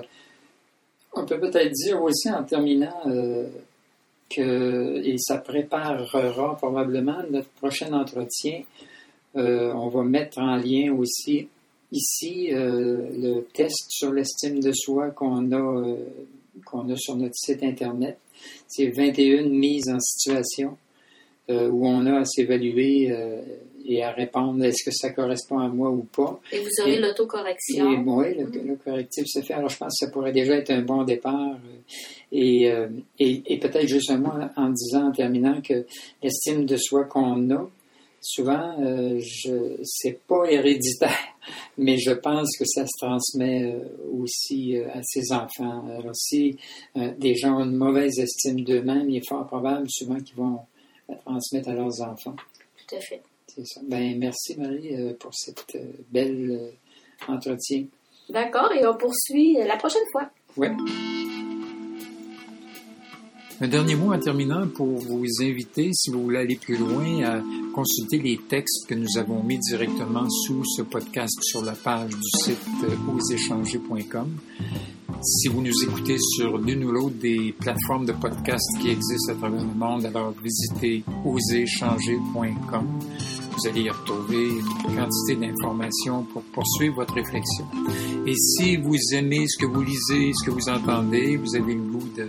on 1.14 1.26
peut 1.26 1.40
peut-être 1.40 1.72
dire 1.72 2.02
aussi 2.02 2.32
en 2.32 2.44
terminant 2.44 3.02
euh, 3.08 3.48
que, 4.30 5.02
et 5.04 5.18
ça 5.20 5.38
préparera 5.38 6.56
probablement 6.58 7.22
notre 7.30 7.50
prochain 7.50 7.94
entretien, 7.94 8.64
euh, 9.36 9.72
on 9.74 9.90
va 9.90 10.04
mettre 10.04 10.40
en 10.40 10.56
lien 10.56 10.94
aussi 10.98 11.48
ici 11.92 12.50
le 12.52 13.42
test 13.54 13.86
sur 13.90 14.12
l'estime 14.12 14.60
de 14.60 14.72
soi 14.74 15.12
qu'on 15.12 15.52
a, 15.52 15.96
qu'on 16.66 16.90
a 16.90 16.96
sur 16.98 17.16
notre 17.16 17.36
site 17.36 17.64
Internet. 17.64 18.18
C'est 18.68 18.90
21 18.90 19.44
mises 19.44 19.90
en 19.90 20.00
situation 20.00 20.78
où 21.50 21.88
on 21.88 22.06
a 22.06 22.20
à 22.20 22.26
s'évaluer 22.26 23.12
et 23.88 24.04
à 24.04 24.12
répondre 24.12 24.64
est-ce 24.64 24.84
que 24.84 24.92
ça 24.92 25.12
correspond 25.12 25.60
à 25.60 25.68
moi 25.68 25.90
ou 25.90 26.04
pas. 26.04 26.40
Et 26.52 26.60
vous 26.60 26.70
aurez 26.82 27.00
l'autocorrection. 27.00 28.04
Oui, 28.06 28.36
le, 28.36 28.46
le, 28.46 28.76
correctif 28.76 29.26
se 29.28 29.42
fait. 29.42 29.54
Alors, 29.54 29.70
je 29.70 29.78
pense 29.78 30.00
que 30.00 30.06
ça 30.06 30.12
pourrait 30.12 30.32
déjà 30.32 30.56
être 30.56 30.72
un 30.72 30.82
bon 30.82 31.04
départ. 31.04 31.58
Et, 32.32 32.72
euh, 32.72 32.88
et, 33.20 33.42
et 33.46 33.60
peut-être 33.60 33.88
juste 33.88 34.10
un 34.10 34.18
mot 34.18 34.32
en 34.56 34.70
disant, 34.70 35.10
en 35.10 35.12
terminant, 35.12 35.62
que 35.62 35.86
l'estime 36.24 36.66
de 36.66 36.78
soi 36.78 37.06
qu'on 37.06 37.50
a, 37.52 37.70
souvent, 38.26 38.76
euh, 38.82 39.20
je 39.20 39.78
c'est 39.84 40.20
pas 40.28 40.46
héréditaire, 40.50 41.18
mais 41.78 41.98
je 41.98 42.12
pense 42.12 42.58
que 42.58 42.66
ça 42.66 42.86
se 42.86 43.06
transmet 43.06 43.64
euh, 43.64 43.80
aussi 44.20 44.78
euh, 44.78 44.88
à 44.94 45.02
ses 45.04 45.32
enfants. 45.32 45.86
Alors, 45.98 46.16
si 46.16 46.58
des 46.96 47.36
gens 47.36 47.58
ont 47.60 47.66
une 47.66 47.76
mauvaise 47.76 48.20
estime 48.20 48.64
d'eux-mêmes, 48.64 49.10
il 49.10 49.18
est 49.18 49.28
fort 49.28 49.46
probable 49.46 49.88
souvent 49.90 50.20
qu'ils 50.20 50.36
vont 50.36 50.60
la 51.08 51.16
transmettre 51.16 51.70
à 51.70 51.74
leurs 51.74 52.02
enfants. 52.02 52.36
Tout 52.88 52.96
à 52.96 53.00
fait. 53.00 53.22
Ben, 53.84 54.18
merci 54.18 54.60
Marie 54.60 54.96
euh, 54.96 55.14
pour 55.14 55.34
cette 55.34 55.76
euh, 55.76 55.92
belle 56.10 56.52
euh, 56.52 57.32
entretien. 57.32 57.86
D'accord, 58.30 58.72
et 58.72 58.86
on 58.86 58.96
poursuit 58.96 59.54
la 59.54 59.78
prochaine 59.78 60.06
fois. 60.12 60.30
Oui. 60.58 60.68
Un 63.62 63.70
dernier 63.70 63.96
mot 63.96 64.14
en 64.14 64.20
terminant 64.20 64.68
pour 64.68 65.00
vous 65.00 65.26
inviter, 65.42 65.92
si 65.94 66.12
vous 66.12 66.24
voulez 66.24 66.40
aller 66.40 66.58
plus 66.58 66.76
loin, 66.76 67.24
à 67.24 67.42
consulter 67.74 68.20
les 68.20 68.38
textes 68.38 68.86
que 68.88 68.96
nous 68.96 69.18
avons 69.18 69.42
mis 69.44 69.58
directement 69.60 70.30
sous 70.30 70.64
ce 70.66 70.82
podcast 70.82 71.42
sur 71.42 71.64
la 71.64 71.72
page 71.72 72.10
du 72.10 72.30
site 72.44 72.60
oséchanger.com. 73.08 74.30
Si 75.22 75.48
vous 75.48 75.62
nous 75.62 75.84
écoutez 75.84 76.18
sur 76.20 76.58
l'une 76.58 76.84
ou 76.84 76.92
l'autre 76.92 77.16
des 77.16 77.56
plateformes 77.58 78.06
de 78.06 78.12
podcast 78.12 78.66
qui 78.82 78.90
existent 78.90 79.32
à 79.32 79.36
travers 79.36 79.64
le 79.64 79.74
monde, 79.74 80.06
alors 80.06 80.34
visitez 80.44 81.04
oséchanger.com. 81.24 83.00
Vous 83.58 83.70
allez 83.70 83.82
y 83.82 83.90
retrouver 83.90 84.50
une 84.50 84.96
quantité 84.96 85.36
d'informations 85.36 86.24
pour 86.24 86.42
poursuivre 86.44 86.96
votre 86.96 87.14
réflexion. 87.14 87.66
Et 88.26 88.36
si 88.36 88.76
vous 88.76 88.98
aimez 89.14 89.48
ce 89.48 89.58
que 89.58 89.66
vous 89.66 89.82
lisez, 89.82 90.32
ce 90.34 90.46
que 90.46 90.52
vous 90.52 90.68
entendez, 90.68 91.38
vous 91.38 91.56
avez 91.56 91.74
le 91.74 91.82
goût 91.82 92.10
de 92.18 92.28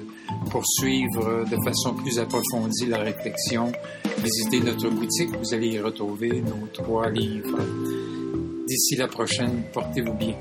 poursuivre 0.50 1.44
de 1.50 1.56
façon 1.64 1.94
plus 1.94 2.18
approfondie 2.18 2.86
la 2.86 2.98
réflexion, 2.98 3.72
visitez 4.22 4.60
notre 4.60 4.88
boutique. 4.88 5.30
Vous 5.36 5.52
allez 5.52 5.68
y 5.68 5.80
retrouver 5.80 6.42
nos 6.42 6.66
trois 6.72 7.10
livres. 7.10 7.58
D'ici 8.68 8.96
la 8.96 9.08
prochaine, 9.08 9.64
portez-vous 9.72 10.14
bien. 10.14 10.34